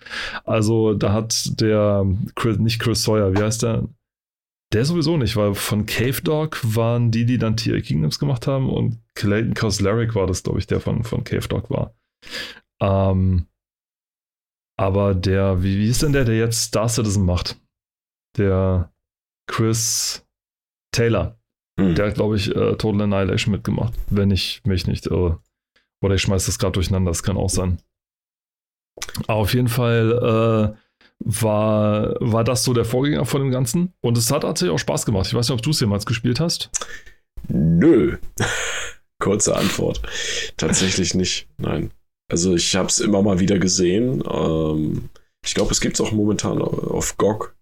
[0.46, 2.06] Also da hat der,
[2.58, 3.84] nicht Chris Sawyer, wie heißt der?
[4.74, 8.70] Der sowieso nicht, weil von Cave Dog waren die, die dann TA Kingdoms gemacht haben
[8.70, 11.94] und Clayton Kosleric war das, glaube ich, der von, von Cave Dog war.
[12.82, 13.46] Ähm,
[14.76, 17.62] aber der, wie, wie ist denn der, der jetzt Star Citizen macht?
[18.38, 18.92] Der
[19.48, 20.26] Chris
[20.92, 21.40] Taylor.
[21.80, 21.94] Hm.
[21.94, 25.40] Der hat, glaube ich, äh, Total Annihilation mitgemacht, wenn ich mich nicht irre.
[26.02, 27.80] Oder ich schmeiße das gerade durcheinander, das kann auch sein.
[29.28, 30.83] Aber auf jeden Fall äh,
[31.20, 33.94] war, war das so der Vorgänger von dem Ganzen.
[34.02, 35.28] Und es hat tatsächlich auch Spaß gemacht.
[35.28, 36.70] Ich weiß nicht, ob du es jemals gespielt hast.
[37.48, 38.18] Nö.
[39.20, 40.02] Kurze Antwort.
[40.58, 41.48] Tatsächlich nicht.
[41.58, 41.92] Nein.
[42.32, 44.24] Also ich habe es immer mal wieder gesehen.
[44.30, 45.10] Ähm,
[45.46, 47.56] ich glaube, es gibt es auch momentan auf GOG.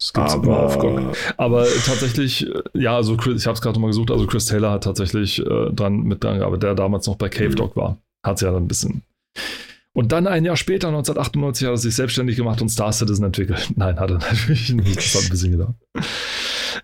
[0.00, 1.16] Es gibt aber, auf GOG.
[1.36, 4.84] Aber tatsächlich, ja, also Chris, ich habe es gerade mal gesucht, also Chris Taylor hat
[4.84, 7.56] tatsächlich äh, dran mit dran gearbeitet, der damals noch bei Cave mhm.
[7.56, 7.98] Dog war.
[8.24, 9.02] Hat es ja dann ein bisschen
[9.94, 13.72] und dann ein Jahr später, 1998, hat er sich selbstständig gemacht und Star Citizen entwickelt.
[13.76, 14.96] Nein, hat er natürlich nicht.
[14.96, 15.76] Das hat ein bisschen gedauert.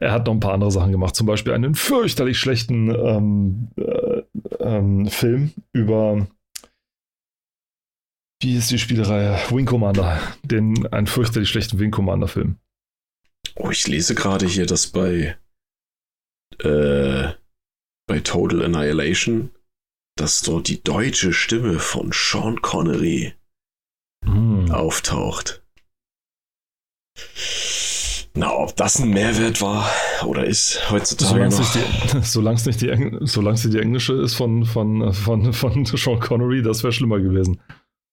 [0.00, 4.22] Er hat noch ein paar andere Sachen gemacht, zum Beispiel einen fürchterlich schlechten ähm, äh,
[4.61, 6.28] ähm, Film über
[8.40, 9.36] wie ist die Spielereihe?
[9.50, 10.20] Wing Commander.
[10.44, 12.56] Den, einen fürchterlich schlechten Wing Commander-Film.
[13.56, 15.36] Oh, ich lese gerade hier, dass bei,
[16.61, 17.32] äh,
[18.06, 19.50] bei Total Annihilation
[20.19, 23.35] dass dort die deutsche Stimme von Sean Connery
[24.25, 24.71] hm.
[24.71, 25.62] auftaucht.
[28.35, 29.91] Na, ob das ein Mehrwert war
[30.25, 35.85] oder ist heutzutage solange es nicht, die, solange die englische ist von, von, von, von
[35.87, 37.61] Sean Connery, das wäre schlimmer gewesen.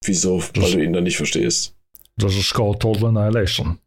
[0.03, 0.39] Wieso?
[0.39, 1.75] Weil das, du ihn dann nicht verstehst.
[2.17, 3.79] Das ist called Total Annihilation.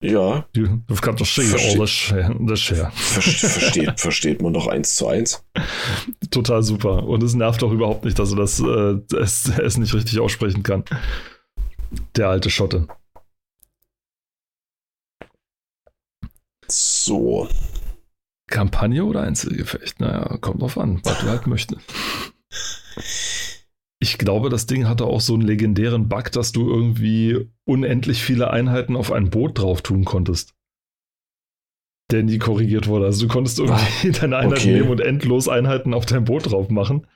[0.00, 0.46] Ja.
[0.52, 2.92] Du, du kannst doch sehen, alles das her.
[2.92, 5.44] Versteht, versteht man doch eins zu eins.
[6.30, 7.02] Total super.
[7.04, 10.62] Und es nervt auch überhaupt nicht, dass er das, äh, es, es nicht richtig aussprechen
[10.62, 10.84] kann.
[12.16, 12.86] Der alte Schotte.
[16.68, 17.48] So.
[18.48, 20.00] Kampagne oder Einzelgefecht?
[20.00, 21.80] Naja, kommt drauf an, was du halt möchtest.
[24.00, 28.50] Ich glaube, das Ding hatte auch so einen legendären Bug, dass du irgendwie unendlich viele
[28.50, 30.54] Einheiten auf ein Boot drauf tun konntest.
[32.10, 33.06] Der nie korrigiert wurde.
[33.06, 34.72] Also du konntest irgendwie deine Einheiten okay.
[34.74, 37.06] nehmen und endlos Einheiten auf dein Boot drauf machen.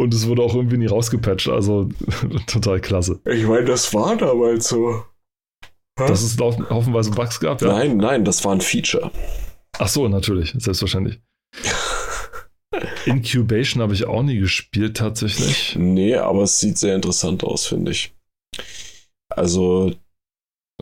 [0.00, 1.48] Und es wurde auch irgendwie nie rausgepatcht.
[1.48, 1.88] Also
[2.46, 3.20] total klasse.
[3.24, 5.04] Ich meine, das war damals so.
[5.96, 7.68] Dass es haufenweise Bugs gab, ja?
[7.68, 9.10] Nein, nein, das war ein Feature.
[9.78, 11.20] Ach so, natürlich, selbstverständlich.
[13.06, 15.76] Incubation habe ich auch nie gespielt, tatsächlich.
[15.76, 18.14] Nee, aber es sieht sehr interessant aus, finde ich.
[19.28, 19.94] Also.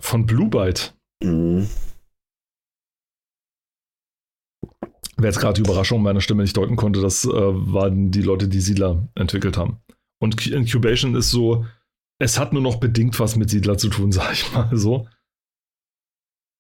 [0.01, 0.95] Von Blue Byte.
[1.23, 1.69] Mhm.
[5.17, 8.49] Wer jetzt gerade die Überraschung meiner Stimme nicht deuten konnte, das äh, waren die Leute,
[8.49, 9.79] die Siedler entwickelt haben.
[10.21, 11.65] Und Incubation ist so,
[12.19, 15.09] es hat nur noch bedingt was mit Siedler zu tun, sag ich mal so.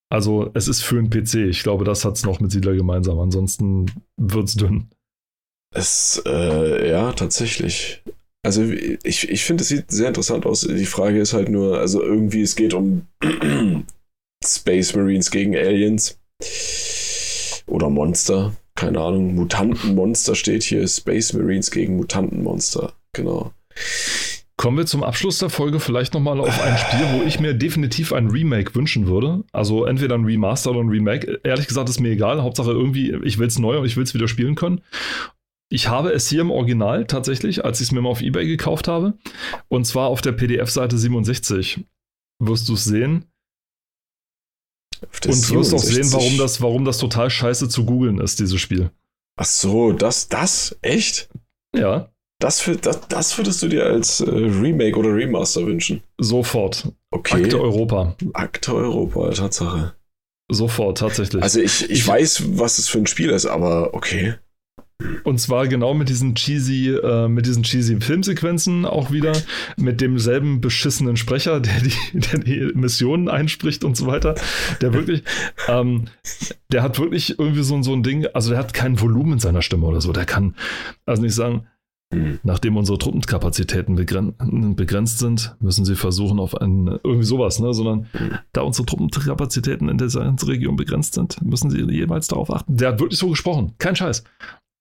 [0.08, 1.34] Also es ist für einen PC.
[1.48, 3.18] Ich glaube, das hat es noch mit Siedler gemeinsam.
[3.18, 4.88] Ansonsten wird es dünn.
[5.76, 8.02] Es, äh, ja, tatsächlich.
[8.42, 10.60] Also ich, ich finde, es sieht sehr interessant aus.
[10.60, 13.06] Die Frage ist halt nur, also irgendwie, es geht um
[14.44, 16.18] Space Marines gegen Aliens.
[17.66, 18.54] Oder Monster.
[18.76, 19.34] Keine Ahnung.
[19.34, 20.86] Mutantenmonster steht hier.
[20.86, 22.92] Space Marines gegen Mutantenmonster.
[23.12, 23.52] Genau.
[24.58, 28.14] Kommen wir zum Abschluss der Folge vielleicht nochmal auf ein Spiel, wo ich mir definitiv
[28.14, 29.44] ein Remake wünschen würde.
[29.52, 31.40] Also entweder ein Remaster oder ein Remake.
[31.44, 32.42] Ehrlich gesagt ist mir egal.
[32.42, 34.80] Hauptsache irgendwie, ich will es neu und ich will es wieder spielen können.
[35.68, 38.86] Ich habe es hier im Original tatsächlich, als ich es mir mal auf Ebay gekauft
[38.86, 39.14] habe.
[39.68, 41.84] Und zwar auf der PDF-Seite 67.
[42.38, 43.24] Wirst du es sehen.
[45.02, 48.90] Und wirst auch sehen, warum das, warum das total scheiße zu googeln ist, dieses Spiel.
[49.38, 50.76] Ach so, das, das?
[50.82, 51.28] Echt?
[51.74, 52.10] Ja.
[52.38, 56.02] Das, für, das, das würdest du dir als äh, Remake oder Remaster wünschen?
[56.18, 56.92] Sofort.
[57.10, 57.42] Okay.
[57.42, 58.16] Akte Europa.
[58.34, 59.94] Akte Europa, Tatsache.
[60.50, 61.42] Sofort, tatsächlich.
[61.42, 64.34] Also ich, ich, ich weiß, was es für ein Spiel ist, aber okay.
[65.24, 69.32] Und zwar genau mit diesen cheesy, äh, mit diesen cheesy Filmsequenzen auch wieder,
[69.76, 74.34] mit demselben beschissenen Sprecher, der die, der die Missionen einspricht und so weiter.
[74.80, 75.22] Der wirklich,
[75.68, 76.06] ähm,
[76.72, 79.62] der hat wirklich irgendwie so, so ein Ding, also der hat kein Volumen in seiner
[79.62, 80.12] Stimme oder so.
[80.12, 80.54] Der kann,
[81.04, 81.66] also nicht sagen.
[82.44, 87.74] Nachdem unsere Truppenkapazitäten begrenzt sind, müssen sie versuchen auf ein, irgendwie sowas, ne?
[87.74, 88.06] sondern
[88.52, 92.76] da unsere Truppenkapazitäten in dieser Region begrenzt sind, müssen sie jeweils darauf achten.
[92.76, 94.22] Der hat wirklich so gesprochen, kein Scheiß.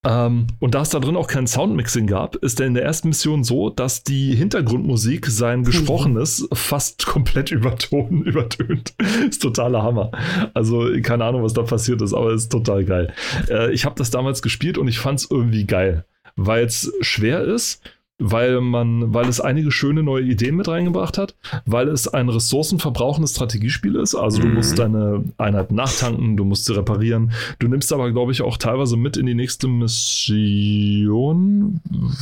[0.05, 3.09] Ähm, und da es da drin auch kein Soundmixing gab, ist er in der ersten
[3.09, 8.93] Mission so, dass die Hintergrundmusik sein Gesprochenes fast komplett überton, übertönt.
[9.27, 10.11] ist totaler Hammer.
[10.53, 13.13] Also keine Ahnung, was da passiert ist, aber ist total geil.
[13.49, 17.41] Äh, ich habe das damals gespielt und ich fand es irgendwie geil weil es schwer
[17.41, 17.81] ist,
[18.17, 21.35] weil man, weil es einige schöne neue Ideen mit reingebracht hat,
[21.65, 24.15] weil es ein ressourcenverbrauchendes Strategiespiel ist.
[24.15, 24.53] Also du mhm.
[24.55, 27.33] musst deine Einheit nachtanken, du musst sie reparieren.
[27.59, 31.01] Du nimmst aber, glaube ich, auch teilweise mit in die nächste Mission.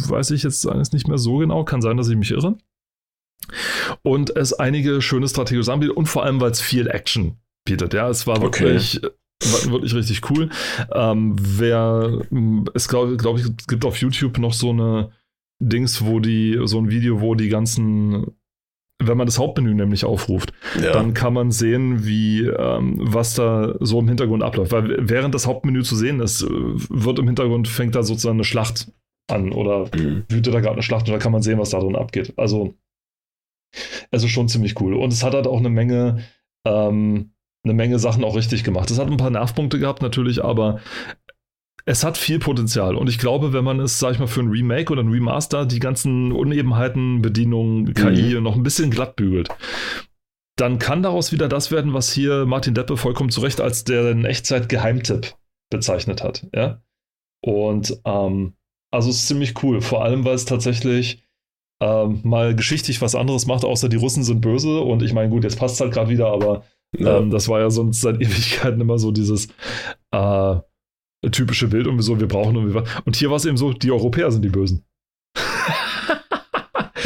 [0.08, 1.64] Weiß ich jetzt eigentlich nicht mehr so genau.
[1.64, 2.58] Kann sein, dass ich mich irre.
[4.02, 7.94] Und es einige schöne Strategien anbietet und vor allem, weil es viel Action bietet.
[7.94, 9.10] Ja, es war wirklich okay
[9.66, 10.50] wirklich richtig cool.
[10.94, 12.22] Ähm, wer,
[12.74, 15.12] es glaube glaub ich, gibt auf YouTube noch so eine
[15.60, 18.28] Dings, wo die, so ein Video, wo die ganzen,
[19.01, 20.91] wenn man das Hauptmenü nämlich aufruft, ja.
[20.91, 24.72] dann kann man sehen, wie, ähm, was da so im Hintergrund abläuft.
[24.72, 28.91] Weil während das Hauptmenü zu sehen ist, wird im Hintergrund, fängt da sozusagen eine Schlacht
[29.30, 30.26] an oder mhm.
[30.30, 32.34] wütet da gerade eine Schlacht und da kann man sehen, was da drin abgeht.
[32.38, 32.74] Also,
[34.12, 34.93] es ist schon ziemlich cool.
[34.93, 36.24] Und es hat halt auch eine Menge,
[36.66, 37.32] ähm,
[37.64, 38.91] eine Menge Sachen auch richtig gemacht.
[38.91, 40.82] Es hat ein paar Nervpunkte gehabt natürlich, aber
[41.86, 42.96] es hat viel Potenzial.
[42.96, 45.66] Und ich glaube, wenn man es, sag ich mal, für ein Remake oder ein Remaster
[45.66, 48.44] die ganzen Unebenheiten, Bedienungen, KI mhm.
[48.44, 49.50] noch ein bisschen glatt bügelt,
[50.56, 54.24] dann kann daraus wieder das werden, was hier Martin Deppe vollkommen zu Recht als den
[54.24, 55.36] Echtzeit-Geheimtipp
[55.70, 56.48] bezeichnet hat.
[56.56, 56.82] Ja?
[57.42, 58.54] Und ähm,
[58.92, 61.24] also es ist ziemlich cool, vor allem weil es tatsächlich
[61.82, 64.80] ähm, mal geschichtlich was anderes macht, außer die Russen sind böse.
[64.80, 66.64] Und ich meine, gut, jetzt passt es halt gerade wieder, aber
[66.98, 67.18] ja.
[67.18, 69.48] Ähm, das war ja sonst seit Ewigkeiten immer so dieses
[70.12, 70.56] äh,
[71.32, 72.89] typische Bild und so, wir brauchen irgendwie was.
[73.05, 74.84] Und hier war es eben so, die Europäer sind die Bösen.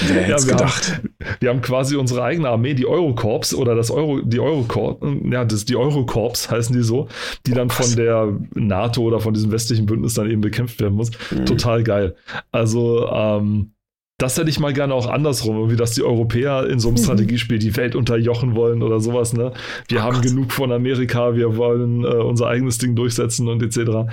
[0.07, 0.93] Wer ja, wir gedacht?
[0.93, 5.45] Haben, wir haben quasi unsere eigene Armee, die Eurokorps oder das Euro, die Eurokorps, ja,
[5.45, 7.07] das, die Eurokorps heißen die so,
[7.45, 11.11] die dann von der NATO oder von diesem westlichen Bündnis dann eben bekämpft werden muss.
[11.31, 11.45] Mhm.
[11.45, 12.15] Total geil.
[12.51, 13.71] Also, ähm,
[14.19, 17.03] das hätte ich mal gerne auch andersrum, wie dass die Europäer in so einem mhm.
[17.03, 19.33] Strategiespiel die Welt unterjochen wollen oder sowas.
[19.33, 19.53] Ne?
[19.87, 20.23] Wir oh haben Gott.
[20.23, 24.11] genug von Amerika, wir wollen äh, unser eigenes Ding durchsetzen und etc.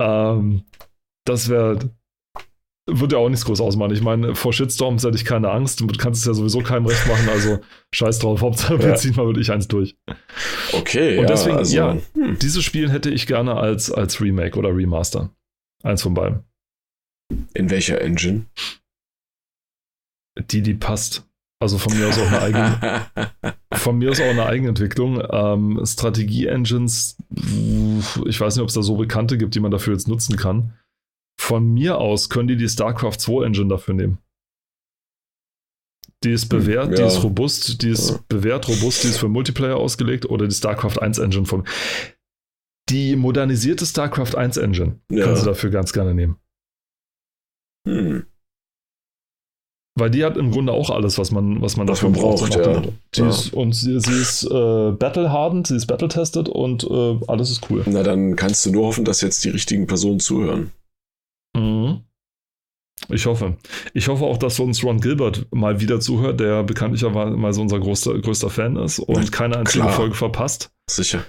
[0.00, 0.62] Ähm,
[1.26, 1.78] das wäre,
[2.88, 3.92] wird ja auch nichts groß ausmachen.
[3.92, 5.80] Ich meine, vor Shitstorms hätte ich keine Angst.
[5.80, 7.58] Du kannst es ja sowieso keinem recht machen, also
[7.94, 8.40] scheiß drauf.
[8.40, 8.94] Hauptsache, wir ja.
[8.94, 9.96] ziehen mal wirklich eins durch.
[10.72, 11.18] Okay.
[11.18, 12.38] Und deswegen, also, ja, hm.
[12.38, 15.30] dieses Spiel hätte ich gerne als, als Remake oder Remaster.
[15.82, 16.44] Eins von beiden.
[17.52, 18.46] In welcher Engine?
[20.50, 21.26] Die, die passt.
[21.58, 23.06] Also von mir aus auch eine eigene,
[23.74, 25.22] von mir aus auch eine Eigenentwicklung.
[25.30, 27.16] Ähm, Strategie-Engines,
[28.26, 30.74] ich weiß nicht, ob es da so bekannte gibt, die man dafür jetzt nutzen kann.
[31.40, 34.18] Von mir aus können die die StarCraft 2 Engine dafür nehmen.
[36.24, 36.96] Die ist bewährt, ja.
[36.96, 38.18] die ist robust, die ist ja.
[38.28, 41.64] bewährt, robust, die ist für Multiplayer ausgelegt oder die StarCraft 1 Engine von.
[42.88, 45.24] die modernisierte StarCraft 1 Engine ja.
[45.24, 46.36] kannst du dafür ganz gerne nehmen.
[47.86, 48.26] Hm.
[49.98, 52.54] Weil die hat im Grunde auch alles, was man, was man dafür braucht.
[52.54, 52.82] Ja.
[53.14, 53.28] Die ja.
[53.28, 57.82] Ist, und sie, sie ist äh, battle-hardened, sie ist battle-tested und äh, alles ist cool.
[57.86, 60.70] Na, dann kannst du nur hoffen, dass jetzt die richtigen Personen zuhören.
[61.56, 62.02] Mhm.
[63.08, 63.56] Ich hoffe.
[63.94, 68.50] Ich hoffe auch, dass uns Ron Gilbert mal wieder zuhört, der bekanntlicherweise unser größter, größter
[68.50, 69.94] Fan ist und Na, keine einzige klar.
[69.94, 70.70] Folge verpasst.
[70.90, 71.24] Sicher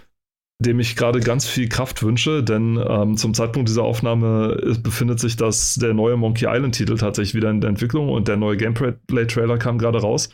[0.60, 5.36] dem ich gerade ganz viel Kraft wünsche, denn ähm, zum Zeitpunkt dieser Aufnahme befindet sich
[5.36, 9.78] das, der neue Monkey Island-Titel tatsächlich wieder in der Entwicklung und der neue Gameplay-Trailer kam
[9.78, 10.30] gerade raus.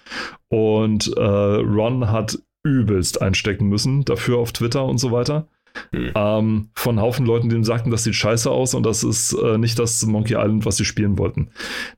[0.48, 5.48] Und äh, Ron hat übelst einstecken müssen, dafür auf Twitter und so weiter.
[5.92, 6.12] Hm.
[6.16, 9.58] Ähm, von Haufen Leuten, die ihm sagten, das sieht scheiße aus und das ist äh,
[9.58, 11.50] nicht das Monkey Island, was sie spielen wollten.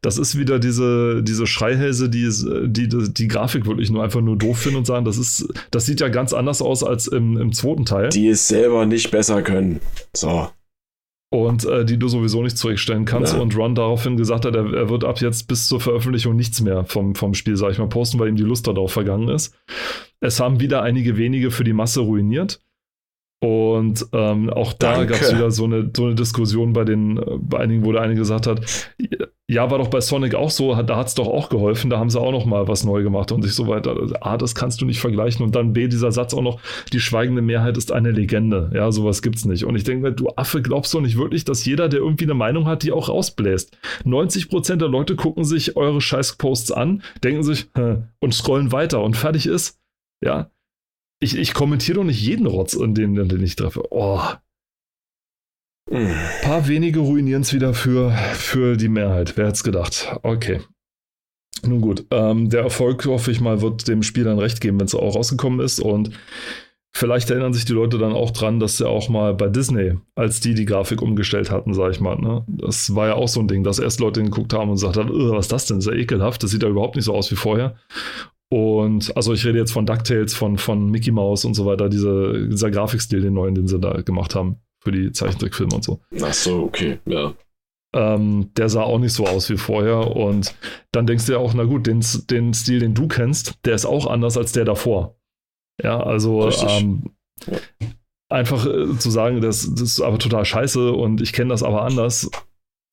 [0.02, 2.30] Das ist wieder diese, diese Schreihälse, die,
[2.68, 5.86] die, die, die Grafik wirklich nur einfach nur doof finden und sagen, das ist, das
[5.86, 8.10] sieht ja ganz anders aus als im, im zweiten Teil.
[8.10, 9.80] Die es selber nicht besser können.
[10.16, 10.50] So.
[11.32, 13.34] Und äh, die du sowieso nicht zurückstellen kannst.
[13.34, 13.42] Ja.
[13.42, 16.86] Und Ron daraufhin gesagt hat, er, er, wird ab jetzt bis zur Veröffentlichung nichts mehr
[16.86, 19.54] vom, vom Spiel, sag ich mal, posten, weil ihm die Lust darauf vergangen ist.
[20.22, 22.62] Es haben wieder einige wenige für die Masse ruiniert.
[23.42, 27.60] Und ähm, auch da gab es wieder so eine, so eine Diskussion bei den, bei
[27.60, 28.62] einigen, wo der eine gesagt hat,
[29.48, 32.10] ja, war doch bei Sonic auch so, da hat es doch auch geholfen, da haben
[32.10, 33.96] sie auch noch mal was neu gemacht und sich so weiter.
[34.22, 35.46] A, das kannst du nicht vergleichen.
[35.46, 36.60] Und dann B, dieser Satz auch noch,
[36.92, 38.72] die schweigende Mehrheit ist eine Legende.
[38.74, 39.66] Ja, sowas gibt's nicht.
[39.66, 42.66] Und ich denke, du Affe, glaubst du nicht wirklich, dass jeder, der irgendwie eine Meinung
[42.66, 43.78] hat, die auch rausbläst?
[44.06, 47.70] 90% der Leute gucken sich eure Scheiß-Posts an, denken sich,
[48.20, 49.80] und scrollen weiter und fertig ist.
[50.24, 50.50] Ja,
[51.26, 53.84] ich, ich kommentiere doch nicht jeden Rotz, den, den ich treffe.
[53.90, 54.22] Oh.
[55.92, 59.36] Ein paar wenige ruinieren es wieder für, für die Mehrheit.
[59.36, 60.16] Wer hätte es gedacht?
[60.24, 60.62] Okay.
[61.66, 64.86] Nun gut, ähm, der Erfolg, hoffe ich mal, wird dem Spiel dann recht geben, wenn
[64.86, 65.80] es auch rausgekommen ist.
[65.80, 66.12] Und
[66.94, 70.40] vielleicht erinnern sich die Leute dann auch dran, dass ja auch mal bei Disney, als
[70.40, 72.44] die die Grafik umgestellt hatten, sage ich mal, ne?
[72.48, 75.10] das war ja auch so ein Ding, dass erst Leute geguckt haben und gesagt haben,
[75.12, 75.78] was ist das denn?
[75.78, 77.76] Das ist ja ekelhaft, das sieht ja überhaupt nicht so aus wie vorher.
[78.52, 82.48] Und also ich rede jetzt von DuckTales, von, von Mickey Mouse und so weiter, diese,
[82.48, 86.00] dieser Grafikstil, den neuen, den sie da gemacht haben für die Zeichentrickfilme und so.
[86.22, 87.34] Ach so, okay, ja.
[87.96, 90.16] Ähm, der sah auch nicht so aus wie vorher.
[90.16, 90.54] Und
[90.92, 93.86] dann denkst du ja auch, na gut, den, den Stil, den du kennst, der ist
[93.86, 95.18] auch anders als der davor.
[95.82, 97.12] Ja, also ähm,
[97.48, 97.58] ja.
[98.30, 101.84] einfach äh, zu sagen, das, das ist aber total scheiße und ich kenne das aber
[101.84, 102.30] anders,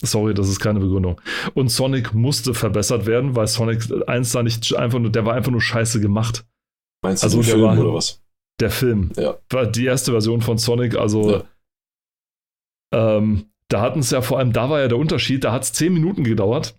[0.02, 1.20] Sorry, das ist keine Begründung.
[1.54, 5.52] Und Sonic musste verbessert werden, weil Sonic 1 da nicht einfach nur, der war einfach
[5.52, 6.44] nur scheiße gemacht.
[7.02, 8.20] Meinst du also den Film war, oder was?
[8.60, 9.10] Der Film.
[9.16, 9.36] Ja.
[9.50, 11.44] War die erste Version von Sonic, also ja.
[12.92, 15.72] ähm, da hatten es ja vor allem, da war ja der Unterschied, da hat es
[15.72, 16.76] 10 Minuten gedauert.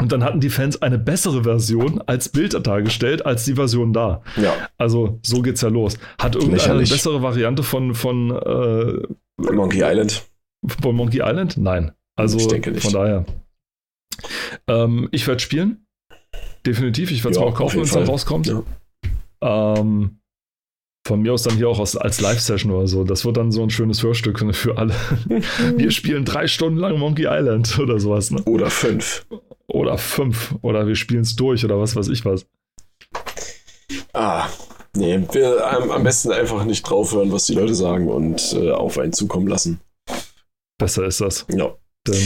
[0.00, 4.22] Und dann hatten die Fans eine bessere Version als Bild dargestellt, als die Version da.
[4.36, 4.54] Ja.
[4.76, 5.98] Also so geht's ja los.
[6.20, 9.02] Hat irgendeine bessere Variante von, von äh,
[9.52, 10.24] Monkey Island?
[10.82, 11.56] Von Monkey Island?
[11.56, 11.92] Nein.
[12.18, 13.24] Also von daher.
[14.66, 15.86] Ähm, ich werde spielen.
[16.66, 17.12] Definitiv.
[17.12, 18.48] Ich werde es ja, auch kaufen, wenn es dann rauskommt.
[18.48, 18.62] Ja.
[19.40, 20.18] Ähm,
[21.06, 23.04] von mir aus dann hier auch aus, als Live-Session oder so.
[23.04, 24.94] Das wird dann so ein schönes Hörstück für alle.
[25.76, 28.32] wir spielen drei Stunden lang Monkey Island oder sowas.
[28.32, 28.42] Ne?
[28.42, 29.24] Oder fünf.
[29.68, 30.56] Oder fünf.
[30.62, 32.46] Oder wir spielen es durch oder was weiß ich was.
[34.12, 34.48] Ah,
[34.96, 35.22] nee.
[35.32, 39.12] Wir am, am besten einfach nicht draufhören, was die Leute sagen und äh, auf einen
[39.12, 39.80] zukommen lassen.
[40.78, 41.46] Besser ist das.
[41.48, 41.76] Ja.
[42.08, 42.22] Denn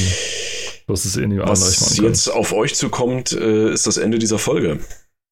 [0.86, 4.38] du hast es eh nicht Was jetzt auf euch zukommt, äh, ist das Ende dieser
[4.38, 4.80] Folge.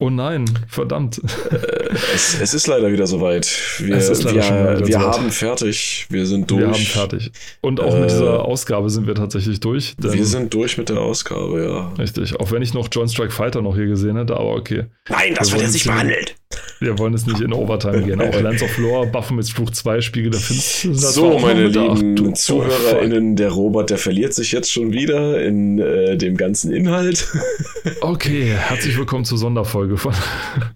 [0.01, 1.21] Oh nein, verdammt.
[1.51, 3.45] Äh, es, es, ist leider wieder soweit.
[3.77, 6.07] Wir, wir, wir haben fertig.
[6.09, 6.61] Wir sind durch.
[6.61, 7.31] Wir haben fertig.
[7.61, 9.93] Und auch äh, mit dieser Ausgabe sind wir tatsächlich durch.
[9.99, 11.93] wir sind durch mit der Ausgabe, ja.
[12.01, 12.39] Richtig.
[12.39, 14.85] Auch wenn ich noch John Strike Fighter noch hier gesehen hätte, aber okay.
[15.07, 16.35] Nein, das wird ja sich behandelt.
[16.81, 18.19] Wir wollen es nicht in Overtime gehen.
[18.19, 21.13] Auch Lands of Lore, Buffen Fluch 2, Spiegel der Finsternis.
[21.13, 26.37] So, meine lieben ZuhörerInnen, der Robert, der verliert sich jetzt schon wieder in äh, dem
[26.37, 27.27] ganzen Inhalt.
[28.01, 30.13] okay, herzlich willkommen zur Sonderfolge von.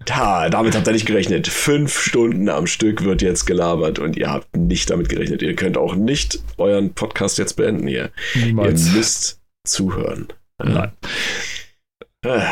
[0.04, 1.48] Da, damit habt ihr nicht gerechnet.
[1.48, 5.42] Fünf Stunden am Stück wird jetzt gelabert und ihr habt nicht damit gerechnet.
[5.42, 8.10] Ihr könnt auch nicht euren Podcast jetzt beenden hier.
[8.36, 8.86] Niemals.
[8.86, 10.28] Ihr müsst zuhören.
[10.62, 10.92] Nein.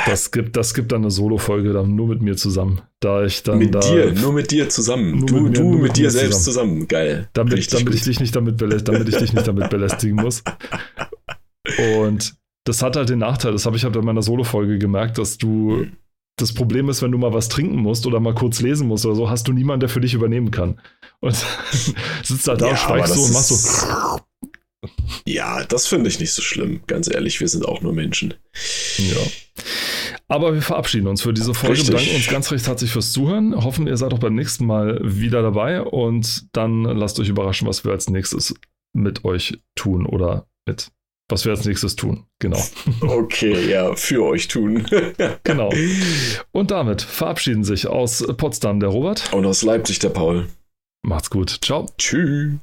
[0.06, 2.82] Das gibt, das gibt dann eine Solo-Folge dann nur mit mir zusammen.
[3.00, 5.26] Da ich dann mit da dir, nur mit dir zusammen.
[5.26, 6.86] Du, mit, du mit, mit dir selbst zusammen.
[6.86, 6.88] zusammen.
[6.88, 7.28] Geil.
[7.32, 10.42] Damit, damit ich dich nicht damit, damit ich dich nicht damit belästigen muss.
[11.98, 15.38] Und das hat halt den Nachteil, das habe ich halt in meiner Solo-Folge gemerkt, dass
[15.38, 15.86] du
[16.36, 19.14] das Problem ist, wenn du mal was trinken musst oder mal kurz lesen musst oder
[19.14, 20.80] so, hast du niemanden, der für dich übernehmen kann.
[21.20, 21.34] Und
[22.22, 24.18] sitzt halt da, ja, schweigst so und machst so.
[25.26, 26.80] Ja, das finde ich nicht so schlimm.
[26.86, 28.34] Ganz ehrlich, wir sind auch nur Menschen.
[28.98, 29.16] Ja.
[30.28, 31.90] Aber wir verabschieden uns für diese Folge, Richtig.
[31.90, 35.42] bedanken uns ganz recht herzlich fürs Zuhören, hoffen, ihr seid auch beim nächsten Mal wieder
[35.42, 38.54] dabei und dann lasst euch überraschen, was wir als nächstes
[38.94, 40.90] mit euch tun oder mit
[41.30, 42.26] was wir als nächstes tun.
[42.38, 42.62] Genau.
[43.00, 44.86] Okay, ja, für euch tun.
[45.44, 45.72] genau.
[46.52, 49.32] Und damit verabschieden sich aus Potsdam der Robert.
[49.32, 50.48] Und aus Leipzig der Paul.
[51.02, 51.58] Macht's gut.
[51.62, 51.86] Ciao.
[51.98, 52.54] Tschüss.